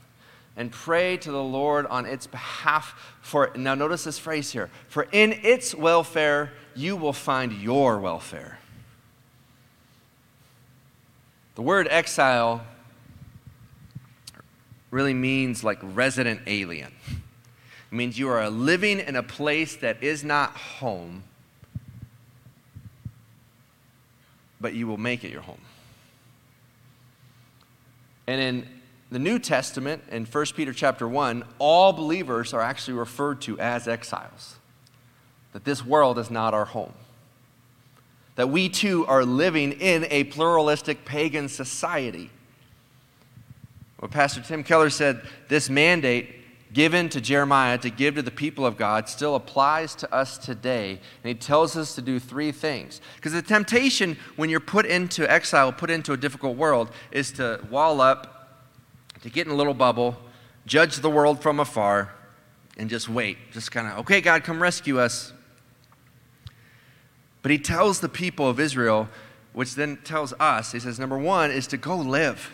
And 0.58 0.72
pray 0.72 1.18
to 1.18 1.32
the 1.32 1.44
Lord 1.44 1.86
on 1.86 2.08
its 2.08 2.26
behalf. 2.26 2.96
For 3.22 3.52
now, 3.56 3.76
notice 3.76 4.06
this 4.06 4.18
phrase 4.18 4.52
here 4.52 4.72
for 4.88 5.08
in 5.12 5.34
its 5.44 5.76
welfare 5.76 6.54
you 6.74 6.96
will 6.96 7.14
find 7.14 7.54
your 7.54 8.00
welfare. 8.00 8.58
The 11.54 11.62
word 11.62 11.88
exile 11.92 12.66
really 14.90 15.14
means 15.14 15.64
like 15.64 15.78
resident 15.84 16.42
alien. 16.48 16.92
It 17.08 17.96
means 17.96 18.18
you 18.18 18.30
are 18.30 18.50
living 18.50 19.00
in 19.00 19.16
a 19.16 19.22
place 19.22 19.76
that 19.76 20.02
is 20.02 20.24
not 20.24 20.58
home 20.58 21.22
but 24.62 24.74
you 24.74 24.88
will 24.88 24.98
make 24.98 25.24
it 25.24 25.32
your 25.32 25.42
home. 25.42 25.62
And 28.28 28.40
in 28.40 28.68
the 29.10 29.20
New 29.20 29.40
Testament, 29.40 30.04
in 30.10 30.26
1 30.26 30.46
Peter 30.56 30.72
chapter 30.74 31.08
1, 31.08 31.44
all 31.60 31.92
believers 31.92 32.54
are 32.54 32.62
actually 32.62 32.94
referred 32.94 33.42
to 33.42 33.60
as 33.60 33.88
exiles. 33.88 34.56
That 35.54 35.66
this 35.66 35.86
world 35.86 36.18
is 36.18 36.32
not 36.32 36.54
our 36.54 36.66
home. 36.66 36.94
That 38.36 38.50
we 38.50 38.70
too 38.70 39.06
are 39.08 39.26
living 39.26 39.74
in 39.74 40.06
a 40.10 40.24
pluralistic 40.26 41.04
pagan 41.04 41.50
society. 41.50 42.30
What 44.00 44.12
Pastor 44.12 44.42
Tim 44.42 44.64
Keller 44.64 44.90
said, 44.90 45.22
this 45.50 45.70
mandate 45.70 46.41
given 46.74 47.10
to 47.10 47.20
Jeremiah 47.20 47.78
to 47.80 47.90
give 47.90 48.16
to 48.16 48.22
the 48.22 48.32
people 48.32 48.66
of 48.66 48.78
God 48.78 49.10
still 49.10 49.36
applies 49.36 49.94
to 49.96 50.14
us 50.14 50.38
today. 50.38 50.92
And 51.24 51.28
he 51.30 51.34
tells 51.34 51.76
us 51.76 51.96
to 51.96 52.02
do 52.02 52.20
three 52.20 52.52
things. 52.52 53.02
Because 53.16 53.34
the 53.34 53.42
temptation 53.42 54.18
when 54.36 54.50
you're 54.50 54.60
put 54.60 54.86
into 54.86 55.30
exile, 55.30 55.72
put 55.74 55.90
into 55.90 56.14
a 56.14 56.18
difficult 56.18 56.58
world, 56.58 56.90
is 57.12 57.32
to 57.34 57.60
wall 57.70 58.00
up, 58.00 58.68
to 59.22 59.30
get 59.30 59.48
in 59.48 59.54
a 59.54 59.56
little 59.56 59.74
bubble, 59.74 60.18
judge 60.66 60.98
the 60.98 61.10
world 61.10 61.42
from 61.42 61.60
afar, 61.60 62.14
and 62.78 62.90
just 62.90 63.10
wait. 63.10 63.38
Just 63.52 63.72
kind 63.72 63.88
of, 63.88 64.00
okay, 64.00 64.22
God, 64.22 64.44
come 64.44 64.62
rescue 64.62 65.00
us. 65.00 65.34
But 67.42 67.52
he 67.52 67.58
tells 67.58 68.00
the 68.00 68.10
people 68.10 68.48
of 68.48 68.60
Israel, 68.60 69.10
which 69.54 69.76
then 69.76 69.98
tells 70.04 70.34
us, 70.40 70.72
he 70.72 70.80
says, 70.80 71.00
number 71.00 71.18
one 71.18 71.52
is 71.52 71.68
to 71.68 71.78
go 71.78 71.98
live 71.98 72.52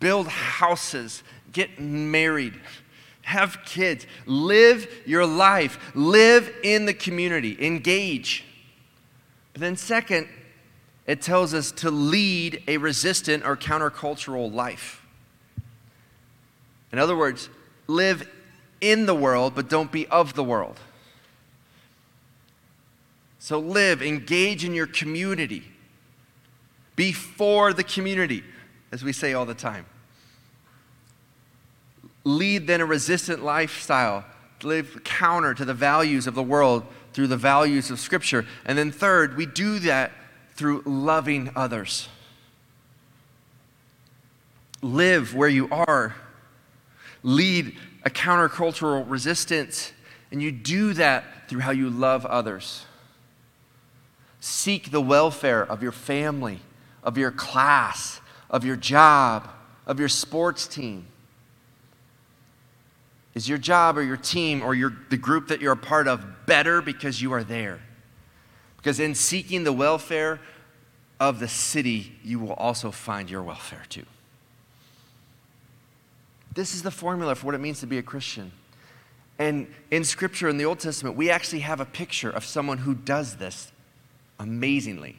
build 0.00 0.28
houses, 0.28 1.22
get 1.52 1.80
married, 1.80 2.54
have 3.22 3.58
kids, 3.64 4.06
live 4.26 4.88
your 5.06 5.26
life, 5.26 5.78
live 5.94 6.52
in 6.62 6.86
the 6.86 6.94
community, 6.94 7.56
engage. 7.64 8.44
But 9.52 9.60
then, 9.60 9.76
second, 9.76 10.28
it 11.06 11.22
tells 11.22 11.54
us 11.54 11.72
to 11.72 11.90
lead 11.90 12.62
a 12.68 12.76
resistant 12.76 13.44
or 13.44 13.56
countercultural 13.56 14.52
life. 14.52 15.06
In 16.92 16.98
other 16.98 17.16
words, 17.16 17.48
live 17.86 18.28
in 18.80 19.06
the 19.06 19.14
world, 19.14 19.54
but 19.54 19.68
don't 19.68 19.90
be 19.90 20.06
of 20.08 20.34
the 20.34 20.44
world. 20.44 20.78
So 23.38 23.58
live, 23.58 24.02
engage 24.02 24.64
in 24.64 24.74
your 24.74 24.86
community, 24.86 25.64
be 26.96 27.12
for 27.12 27.72
the 27.72 27.84
community 27.84 28.42
as 28.92 29.02
we 29.02 29.12
say 29.12 29.32
all 29.32 29.46
the 29.46 29.54
time. 29.54 29.86
Lead 32.24 32.66
then 32.66 32.80
a 32.80 32.86
resistant 32.86 33.42
lifestyle, 33.42 34.24
live 34.62 35.02
counter 35.04 35.54
to 35.54 35.64
the 35.64 35.74
values 35.74 36.26
of 36.26 36.34
the 36.34 36.42
world 36.42 36.84
through 37.12 37.28
the 37.28 37.36
values 37.36 37.90
of 37.90 37.98
Scripture. 37.98 38.46
And 38.64 38.76
then, 38.76 38.90
third, 38.90 39.36
we 39.36 39.46
do 39.46 39.78
that 39.80 40.12
through 40.52 40.82
loving 40.84 41.50
others. 41.54 42.08
Live 44.82 45.34
where 45.34 45.48
you 45.48 45.68
are, 45.70 46.16
lead 47.22 47.76
a 48.04 48.10
countercultural 48.10 49.04
resistance, 49.08 49.92
and 50.30 50.42
you 50.42 50.52
do 50.52 50.92
that 50.94 51.48
through 51.48 51.60
how 51.60 51.70
you 51.70 51.90
love 51.90 52.24
others. 52.26 52.84
Seek 54.40 54.90
the 54.90 55.00
welfare 55.00 55.62
of 55.62 55.82
your 55.82 55.92
family, 55.92 56.60
of 57.02 57.18
your 57.18 57.30
class, 57.30 58.20
of 58.50 58.64
your 58.64 58.76
job, 58.76 59.48
of 59.86 59.98
your 59.98 60.08
sports 60.08 60.66
team? 60.66 61.06
Is 63.34 63.48
your 63.48 63.58
job 63.58 63.96
or 63.98 64.02
your 64.02 64.16
team 64.16 64.62
or 64.62 64.74
your, 64.74 64.96
the 65.10 65.16
group 65.16 65.48
that 65.48 65.60
you're 65.60 65.72
a 65.72 65.76
part 65.76 66.08
of 66.08 66.46
better 66.46 66.82
because 66.82 67.22
you 67.22 67.32
are 67.32 67.44
there? 67.44 67.80
Because 68.76 69.00
in 69.00 69.14
seeking 69.14 69.64
the 69.64 69.72
welfare 69.72 70.40
of 71.20 71.40
the 71.40 71.48
city, 71.48 72.12
you 72.24 72.38
will 72.38 72.54
also 72.54 72.90
find 72.90 73.30
your 73.30 73.42
welfare 73.42 73.84
too. 73.88 74.06
This 76.54 76.74
is 76.74 76.82
the 76.82 76.90
formula 76.90 77.34
for 77.34 77.46
what 77.46 77.54
it 77.54 77.58
means 77.58 77.80
to 77.80 77.86
be 77.86 77.98
a 77.98 78.02
Christian. 78.02 78.50
And 79.38 79.72
in 79.90 80.02
Scripture, 80.02 80.48
in 80.48 80.56
the 80.56 80.64
Old 80.64 80.80
Testament, 80.80 81.16
we 81.16 81.30
actually 81.30 81.60
have 81.60 81.80
a 81.80 81.84
picture 81.84 82.30
of 82.30 82.44
someone 82.44 82.78
who 82.78 82.94
does 82.94 83.36
this 83.36 83.70
amazingly. 84.40 85.16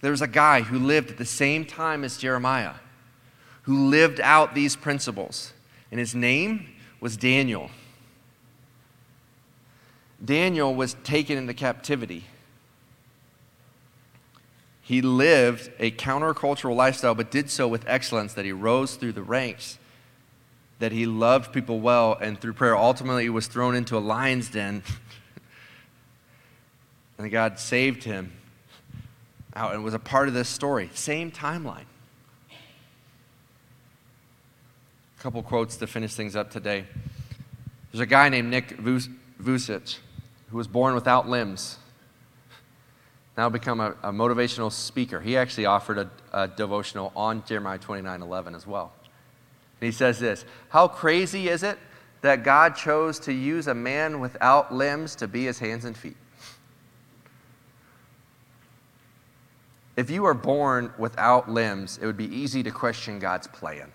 There 0.00 0.10
was 0.10 0.22
a 0.22 0.28
guy 0.28 0.60
who 0.60 0.78
lived 0.78 1.10
at 1.12 1.16
the 1.16 1.24
same 1.24 1.64
time 1.64 2.04
as 2.04 2.18
Jeremiah, 2.18 2.74
who 3.62 3.88
lived 3.88 4.20
out 4.20 4.54
these 4.54 4.76
principles, 4.76 5.53
and 5.94 6.00
his 6.00 6.12
name 6.12 6.66
was 6.98 7.16
Daniel. 7.16 7.70
Daniel 10.24 10.74
was 10.74 10.94
taken 11.04 11.38
into 11.38 11.54
captivity. 11.54 12.24
He 14.82 15.02
lived 15.02 15.70
a 15.78 15.92
countercultural 15.92 16.74
lifestyle, 16.74 17.14
but 17.14 17.30
did 17.30 17.48
so 17.48 17.68
with 17.68 17.84
excellence, 17.86 18.34
that 18.34 18.44
he 18.44 18.50
rose 18.50 18.96
through 18.96 19.12
the 19.12 19.22
ranks, 19.22 19.78
that 20.80 20.90
he 20.90 21.06
loved 21.06 21.52
people 21.52 21.78
well, 21.78 22.18
and 22.20 22.40
through 22.40 22.54
prayer, 22.54 22.76
ultimately, 22.76 23.22
he 23.22 23.30
was 23.30 23.46
thrown 23.46 23.76
into 23.76 23.96
a 23.96 24.00
lion's 24.00 24.50
den. 24.50 24.82
and 27.18 27.30
God 27.30 27.60
saved 27.60 28.02
him 28.02 28.32
out 29.54 29.74
and 29.74 29.84
was 29.84 29.94
a 29.94 30.00
part 30.00 30.26
of 30.26 30.34
this 30.34 30.48
story. 30.48 30.90
Same 30.92 31.30
timeline. 31.30 31.86
A 35.13 35.13
couple 35.24 35.42
quotes 35.42 35.76
to 35.76 35.86
finish 35.86 36.12
things 36.12 36.36
up 36.36 36.50
today. 36.50 36.84
There's 37.90 38.02
a 38.02 38.04
guy 38.04 38.28
named 38.28 38.50
Nick 38.50 38.76
Vujicic 38.76 39.96
who 40.50 40.58
was 40.58 40.68
born 40.68 40.94
without 40.94 41.26
limbs. 41.26 41.78
now 43.34 43.48
become 43.48 43.80
a, 43.80 43.92
a 44.02 44.12
motivational 44.12 44.70
speaker. 44.70 45.22
He 45.22 45.38
actually 45.38 45.64
offered 45.64 45.96
a, 45.96 46.10
a 46.30 46.48
devotional 46.48 47.10
on 47.16 47.42
Jeremiah 47.46 47.78
29 47.78 48.20
11 48.20 48.54
as 48.54 48.66
well. 48.66 48.92
And 49.80 49.86
he 49.86 49.92
says 49.92 50.20
this 50.20 50.44
How 50.68 50.88
crazy 50.88 51.48
is 51.48 51.62
it 51.62 51.78
that 52.20 52.44
God 52.44 52.76
chose 52.76 53.18
to 53.20 53.32
use 53.32 53.66
a 53.66 53.74
man 53.74 54.20
without 54.20 54.74
limbs 54.74 55.14
to 55.16 55.26
be 55.26 55.46
his 55.46 55.58
hands 55.58 55.86
and 55.86 55.96
feet? 55.96 56.18
If 59.96 60.10
you 60.10 60.24
were 60.24 60.34
born 60.34 60.92
without 60.98 61.50
limbs, 61.50 61.96
it 61.96 62.04
would 62.04 62.18
be 62.18 62.26
easy 62.26 62.62
to 62.62 62.70
question 62.70 63.18
God's 63.18 63.46
plan. 63.46 63.90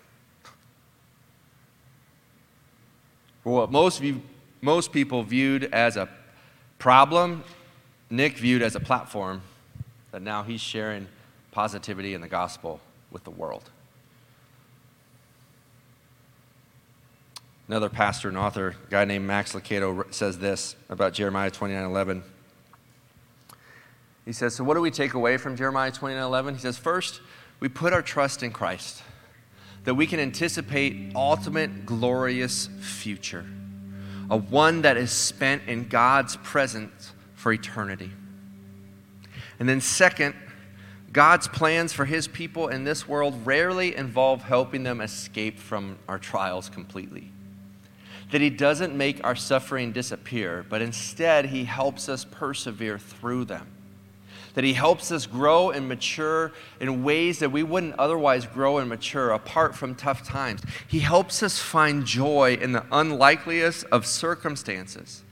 What 3.44 3.70
most, 3.70 4.02
most 4.60 4.92
people 4.92 5.22
viewed 5.22 5.64
as 5.72 5.96
a 5.96 6.08
problem, 6.78 7.44
Nick 8.10 8.36
viewed 8.36 8.62
as 8.62 8.74
a 8.74 8.80
platform 8.80 9.42
that 10.12 10.22
now 10.22 10.42
he's 10.42 10.60
sharing 10.60 11.06
positivity 11.52 12.14
in 12.14 12.20
the 12.20 12.28
gospel 12.28 12.80
with 13.10 13.24
the 13.24 13.30
world. 13.30 13.70
Another 17.68 17.88
pastor 17.88 18.28
and 18.28 18.36
author, 18.36 18.74
a 18.88 18.90
guy 18.90 19.04
named 19.04 19.26
Max 19.26 19.52
Lucado, 19.52 20.12
says 20.12 20.38
this 20.38 20.74
about 20.88 21.12
Jeremiah 21.12 21.50
29 21.50 21.84
11. 21.84 22.22
He 24.24 24.32
says, 24.32 24.54
So, 24.54 24.64
what 24.64 24.74
do 24.74 24.80
we 24.80 24.90
take 24.90 25.14
away 25.14 25.36
from 25.36 25.56
Jeremiah 25.56 25.92
29 25.92 26.20
11? 26.20 26.54
He 26.54 26.60
says, 26.60 26.76
First, 26.76 27.20
we 27.60 27.68
put 27.68 27.92
our 27.92 28.02
trust 28.02 28.42
in 28.42 28.50
Christ, 28.50 29.04
that 29.84 29.94
we 29.94 30.06
can 30.06 30.20
anticipate 30.20 31.12
ultimate 31.14 31.86
glorious 31.86 32.68
future, 32.80 33.46
a 34.28 34.36
one 34.36 34.82
that 34.82 34.96
is 34.96 35.10
spent 35.10 35.62
in 35.66 35.88
God's 35.88 36.36
presence 36.38 37.12
for 37.34 37.52
eternity. 37.52 38.10
And 39.58 39.68
then, 39.68 39.80
second, 39.80 40.34
God's 41.12 41.48
plans 41.48 41.92
for 41.92 42.04
his 42.04 42.28
people 42.28 42.68
in 42.68 42.84
this 42.84 43.08
world 43.08 43.44
rarely 43.44 43.96
involve 43.96 44.42
helping 44.42 44.84
them 44.84 45.00
escape 45.00 45.58
from 45.58 45.98
our 46.08 46.18
trials 46.18 46.68
completely. 46.68 47.32
That 48.30 48.40
he 48.40 48.50
doesn't 48.50 48.94
make 48.94 49.24
our 49.24 49.34
suffering 49.34 49.90
disappear, 49.90 50.64
but 50.68 50.82
instead 50.82 51.46
he 51.46 51.64
helps 51.64 52.08
us 52.08 52.24
persevere 52.24 52.98
through 52.98 53.46
them. 53.46 53.66
That 54.60 54.66
he 54.66 54.74
helps 54.74 55.10
us 55.10 55.24
grow 55.24 55.70
and 55.70 55.88
mature 55.88 56.52
in 56.80 57.02
ways 57.02 57.38
that 57.38 57.50
we 57.50 57.62
wouldn't 57.62 57.98
otherwise 57.98 58.44
grow 58.44 58.76
and 58.76 58.90
mature 58.90 59.30
apart 59.30 59.74
from 59.74 59.94
tough 59.94 60.22
times. 60.22 60.60
He 60.86 60.98
helps 60.98 61.42
us 61.42 61.58
find 61.58 62.04
joy 62.04 62.58
in 62.60 62.72
the 62.72 62.84
unlikeliest 62.92 63.86
of 63.90 64.04
circumstances. 64.04 65.22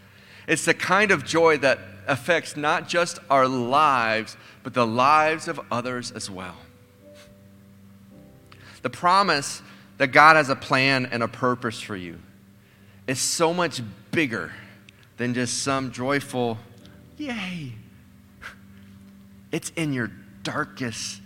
It's 0.46 0.64
the 0.64 0.72
kind 0.72 1.10
of 1.10 1.26
joy 1.26 1.58
that 1.58 1.78
affects 2.06 2.56
not 2.56 2.88
just 2.88 3.18
our 3.28 3.46
lives, 3.46 4.38
but 4.62 4.72
the 4.72 4.86
lives 4.86 5.46
of 5.46 5.60
others 5.70 6.10
as 6.10 6.30
well. 6.30 6.56
The 8.80 8.88
promise 8.88 9.60
that 9.98 10.06
God 10.06 10.36
has 10.36 10.48
a 10.48 10.56
plan 10.56 11.04
and 11.04 11.22
a 11.22 11.28
purpose 11.28 11.82
for 11.82 11.96
you 11.96 12.18
is 13.06 13.20
so 13.20 13.52
much 13.52 13.82
bigger 14.10 14.54
than 15.18 15.34
just 15.34 15.62
some 15.62 15.92
joyful, 15.92 16.56
yay. 17.18 17.74
It's 19.52 19.70
in 19.70 19.92
your 19.92 20.10
darkest, 20.42 21.20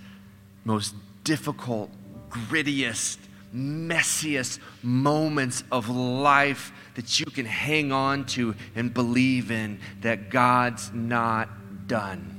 most 0.64 0.94
difficult, 1.24 1.90
grittiest, 2.30 3.18
messiest 3.54 4.58
moments 4.82 5.62
of 5.70 5.88
life 5.88 6.72
that 6.94 7.20
you 7.20 7.26
can 7.26 7.44
hang 7.44 7.92
on 7.92 8.24
to 8.24 8.54
and 8.74 8.92
believe 8.92 9.50
in 9.50 9.78
that 10.00 10.30
God's 10.30 10.92
not 10.92 11.48
done. 11.86 12.38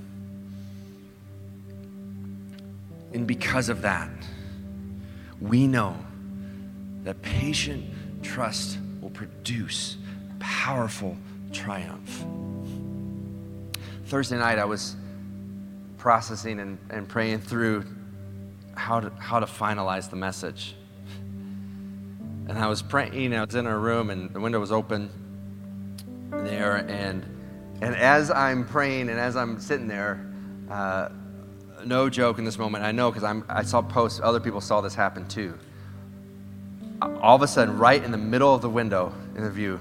And 3.14 3.28
because 3.28 3.70
of 3.70 3.84
that, 3.84 4.10
we 5.40 5.68
know 5.68 5.96
that 7.04 7.22
patient 7.22 7.86
trust 8.24 8.80
will 9.02 9.12
produce 9.12 9.98
powerful 10.40 11.18
triumph. 11.52 12.26
Thursday 14.06 14.38
night, 14.38 14.58
I 14.58 14.66
was 14.66 14.96
processing 16.04 16.60
and, 16.60 16.78
and 16.90 17.08
praying 17.08 17.40
through 17.40 17.82
how 18.76 19.00
to, 19.00 19.10
how 19.20 19.40
to 19.40 19.46
finalize 19.46 20.10
the 20.10 20.18
message. 20.18 20.76
And 22.50 22.58
I 22.58 22.68
was 22.68 22.82
praying, 22.82 23.34
I 23.34 23.46
was 23.46 23.56
in 23.56 23.66
a 23.66 23.78
room 23.78 24.10
and 24.10 24.30
the 24.34 24.42
window 24.42 24.60
was 24.60 24.70
open 24.70 25.10
there. 26.30 26.76
And, 26.76 27.24
and 27.82 27.96
as 27.96 28.30
I'm 28.32 28.68
praying 28.68 29.08
and 29.08 29.18
as 29.18 29.38
I'm 29.38 29.62
sitting 29.62 29.88
there, 29.88 30.30
uh, 30.70 31.08
no 31.86 32.10
joke 32.10 32.38
in 32.38 32.44
this 32.44 32.58
moment, 32.58 32.84
I 32.84 32.92
know 32.92 33.10
because 33.10 33.42
I 33.48 33.64
saw 33.64 33.82
posts, 33.82 34.20
other 34.22 34.42
people 34.42 34.60
saw 34.60 34.82
this 34.82 34.96
happen 34.96 35.26
too. 35.30 35.58
All 37.02 37.38
of 37.38 37.44
a 37.44 37.48
sudden, 37.48 37.78
right 37.78 38.04
in 38.04 38.12
the 38.12 38.18
middle 38.18 38.54
of 38.54 38.62
the 38.62 38.70
window 38.70 39.14
in 39.38 39.44
the 39.46 39.50
view, 39.50 39.80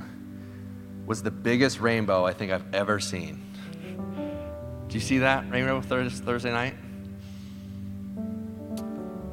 was 1.05 1.21
the 1.25 1.33
biggest 1.33 1.81
rainbow 1.81 2.25
I 2.25 2.33
think 2.33 2.53
I've 2.53 2.73
ever 2.73 3.01
seen. 3.01 3.52
Do 4.93 4.99
you 4.99 5.01
see 5.01 5.19
that 5.21 5.51
rainbow 5.51 5.81
Thursday 5.81 6.53
night? 6.53 6.75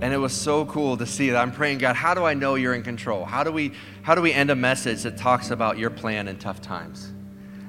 And 0.01 0.13
it 0.13 0.17
was 0.17 0.31
so 0.31 0.63
cool 0.63 0.95
to 0.95 1.05
see 1.05 1.31
that. 1.31 1.41
I'm 1.41 1.51
praying, 1.51 1.79
God, 1.79 1.97
how 1.97 2.13
do 2.13 2.23
I 2.23 2.33
know 2.33 2.55
you're 2.55 2.73
in 2.73 2.81
control? 2.81 3.25
How 3.25 3.43
do 3.43 3.51
we, 3.51 3.73
how 4.01 4.15
do 4.15 4.21
we 4.21 4.31
end 4.31 4.51
a 4.51 4.55
message 4.55 5.03
that 5.03 5.17
talks 5.17 5.51
about 5.51 5.77
your 5.77 5.89
plan 5.89 6.29
in 6.29 6.37
tough 6.37 6.61
times? 6.61 7.11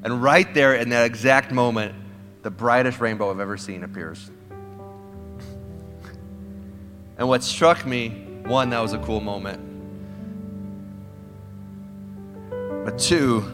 And 0.05 0.23
right 0.23 0.55
there 0.55 0.77
in 0.77 0.91
that 0.91 1.05
exact 1.05 1.51
moment, 1.51 1.97
the 2.43 2.51
brightest 2.53 3.01
rainbow 3.01 3.29
I've 3.29 3.41
ever 3.41 3.57
seen 3.57 3.83
appears. 3.83 4.31
And 7.19 7.29
what 7.29 7.43
struck 7.43 7.85
me, 7.85 8.11
one, 8.45 8.71
that 8.71 8.79
was 8.79 8.93
a 8.93 8.99
cool 8.99 9.21
moment. 9.21 9.61
But 12.85 13.01
two, 13.01 13.53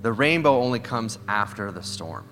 the 0.00 0.12
rainbow 0.12 0.62
only 0.62 0.80
comes 0.80 1.18
after 1.28 1.70
the 1.70 1.82
storm. 1.82 2.26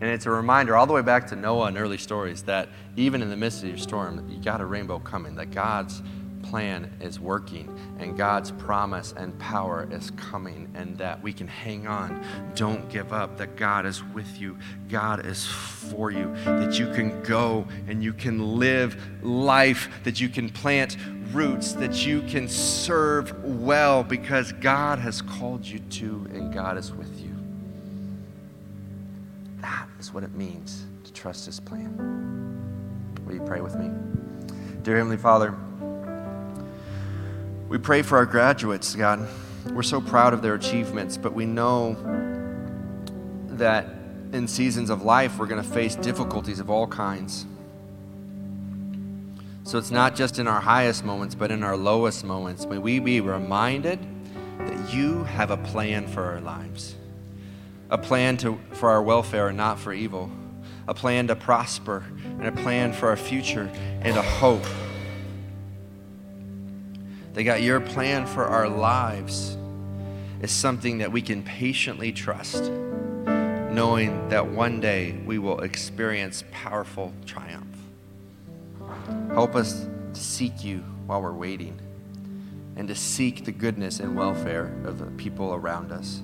And 0.00 0.10
it's 0.10 0.26
a 0.26 0.30
reminder 0.30 0.76
all 0.76 0.86
the 0.86 0.92
way 0.92 1.02
back 1.02 1.26
to 1.28 1.36
Noah 1.36 1.66
and 1.66 1.78
early 1.78 1.98
stories 1.98 2.42
that 2.42 2.68
even 2.96 3.22
in 3.22 3.30
the 3.30 3.36
midst 3.36 3.62
of 3.62 3.68
your 3.68 3.78
storm, 3.78 4.28
you 4.28 4.38
got 4.42 4.60
a 4.60 4.66
rainbow 4.66 4.98
coming, 4.98 5.34
that 5.36 5.52
God's 5.52 6.02
plan 6.42 6.90
is 7.00 7.18
working 7.18 7.76
and 7.98 8.16
God's 8.16 8.52
promise 8.52 9.12
and 9.16 9.36
power 9.38 9.88
is 9.90 10.10
coming, 10.12 10.70
and 10.74 10.96
that 10.98 11.22
we 11.22 11.32
can 11.32 11.48
hang 11.48 11.86
on. 11.86 12.24
Don't 12.54 12.88
give 12.88 13.12
up, 13.12 13.36
that 13.38 13.56
God 13.56 13.86
is 13.86 14.04
with 14.04 14.38
you, 14.38 14.58
God 14.88 15.26
is 15.26 15.46
for 15.46 16.10
you, 16.10 16.32
that 16.44 16.78
you 16.78 16.92
can 16.92 17.22
go 17.22 17.66
and 17.88 18.02
you 18.02 18.12
can 18.12 18.58
live 18.58 19.00
life, 19.24 19.88
that 20.04 20.20
you 20.20 20.28
can 20.28 20.48
plant 20.50 20.96
roots, 21.32 21.72
that 21.72 22.06
you 22.06 22.22
can 22.22 22.48
serve 22.48 23.34
well 23.42 24.04
because 24.04 24.52
God 24.52 24.98
has 24.98 25.22
called 25.22 25.64
you 25.64 25.78
to 25.78 26.28
and 26.32 26.52
God 26.52 26.78
is 26.78 26.92
with 26.92 27.20
you. 27.20 27.25
Is 29.98 30.12
what 30.12 30.24
it 30.24 30.34
means 30.34 30.84
to 31.04 31.12
trust 31.12 31.46
His 31.46 31.58
plan. 31.58 31.96
Will 33.24 33.34
you 33.34 33.42
pray 33.42 33.60
with 33.60 33.76
me? 33.76 33.90
Dear 34.82 34.96
Heavenly 34.96 35.16
Father, 35.16 35.54
we 37.68 37.78
pray 37.78 38.02
for 38.02 38.18
our 38.18 38.26
graduates, 38.26 38.94
God. 38.94 39.26
We're 39.72 39.82
so 39.82 40.00
proud 40.00 40.34
of 40.34 40.42
their 40.42 40.54
achievements, 40.54 41.16
but 41.16 41.32
we 41.32 41.46
know 41.46 41.96
that 43.48 43.86
in 44.32 44.46
seasons 44.46 44.90
of 44.90 45.02
life 45.02 45.38
we're 45.38 45.46
going 45.46 45.62
to 45.62 45.68
face 45.68 45.96
difficulties 45.96 46.60
of 46.60 46.68
all 46.68 46.86
kinds. 46.86 47.46
So 49.64 49.78
it's 49.78 49.90
not 49.90 50.14
just 50.14 50.38
in 50.38 50.46
our 50.46 50.60
highest 50.60 51.04
moments, 51.04 51.34
but 51.34 51.50
in 51.50 51.62
our 51.62 51.76
lowest 51.76 52.22
moments. 52.22 52.66
May 52.66 52.78
we 52.78 53.00
be 53.00 53.20
reminded 53.20 53.98
that 54.58 54.94
you 54.94 55.24
have 55.24 55.50
a 55.50 55.56
plan 55.56 56.06
for 56.06 56.22
our 56.22 56.40
lives 56.40 56.96
a 57.90 57.98
plan 57.98 58.36
to, 58.38 58.58
for 58.72 58.90
our 58.90 59.02
welfare 59.02 59.48
and 59.48 59.56
not 59.56 59.78
for 59.78 59.92
evil, 59.92 60.30
a 60.88 60.94
plan 60.94 61.26
to 61.28 61.36
prosper, 61.36 62.04
and 62.24 62.46
a 62.46 62.52
plan 62.52 62.92
for 62.92 63.08
our 63.08 63.16
future 63.16 63.70
and 64.00 64.16
a 64.16 64.22
hope. 64.22 64.64
They 67.34 67.44
got 67.44 67.62
your 67.62 67.80
plan 67.80 68.26
for 68.26 68.44
our 68.44 68.68
lives 68.68 69.56
is 70.40 70.50
something 70.50 70.98
that 70.98 71.12
we 71.12 71.22
can 71.22 71.42
patiently 71.42 72.12
trust, 72.12 72.64
knowing 72.64 74.28
that 74.28 74.46
one 74.46 74.80
day 74.80 75.18
we 75.24 75.38
will 75.38 75.60
experience 75.60 76.44
powerful 76.50 77.12
triumph. 77.24 77.76
Help 79.28 79.54
us 79.54 79.86
to 80.12 80.20
seek 80.20 80.64
you 80.64 80.78
while 81.06 81.22
we're 81.22 81.32
waiting 81.32 81.78
and 82.76 82.88
to 82.88 82.94
seek 82.94 83.44
the 83.44 83.52
goodness 83.52 84.00
and 84.00 84.16
welfare 84.16 84.72
of 84.84 84.98
the 84.98 85.06
people 85.12 85.54
around 85.54 85.92
us 85.92 86.22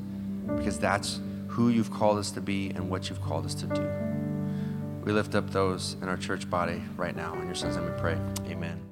because 0.57 0.79
that's 0.79 1.21
who 1.53 1.69
you've 1.69 1.91
called 1.91 2.17
us 2.17 2.31
to 2.31 2.41
be 2.41 2.71
and 2.71 2.89
what 2.89 3.11
you've 3.11 3.21
called 3.21 3.45
us 3.45 3.55
to 3.55 3.67
do. 3.67 3.87
We 5.05 5.13
lift 5.13 5.35
up 5.35 5.51
those 5.51 5.97
in 6.01 6.09
our 6.09 6.17
church 6.17 6.49
body 6.49 6.83
right 6.97 7.15
now. 7.15 7.35
In 7.35 7.45
your 7.45 7.55
son's 7.55 7.77
name 7.77 7.85
we 7.85 8.01
pray. 8.01 8.17
Amen. 8.47 8.92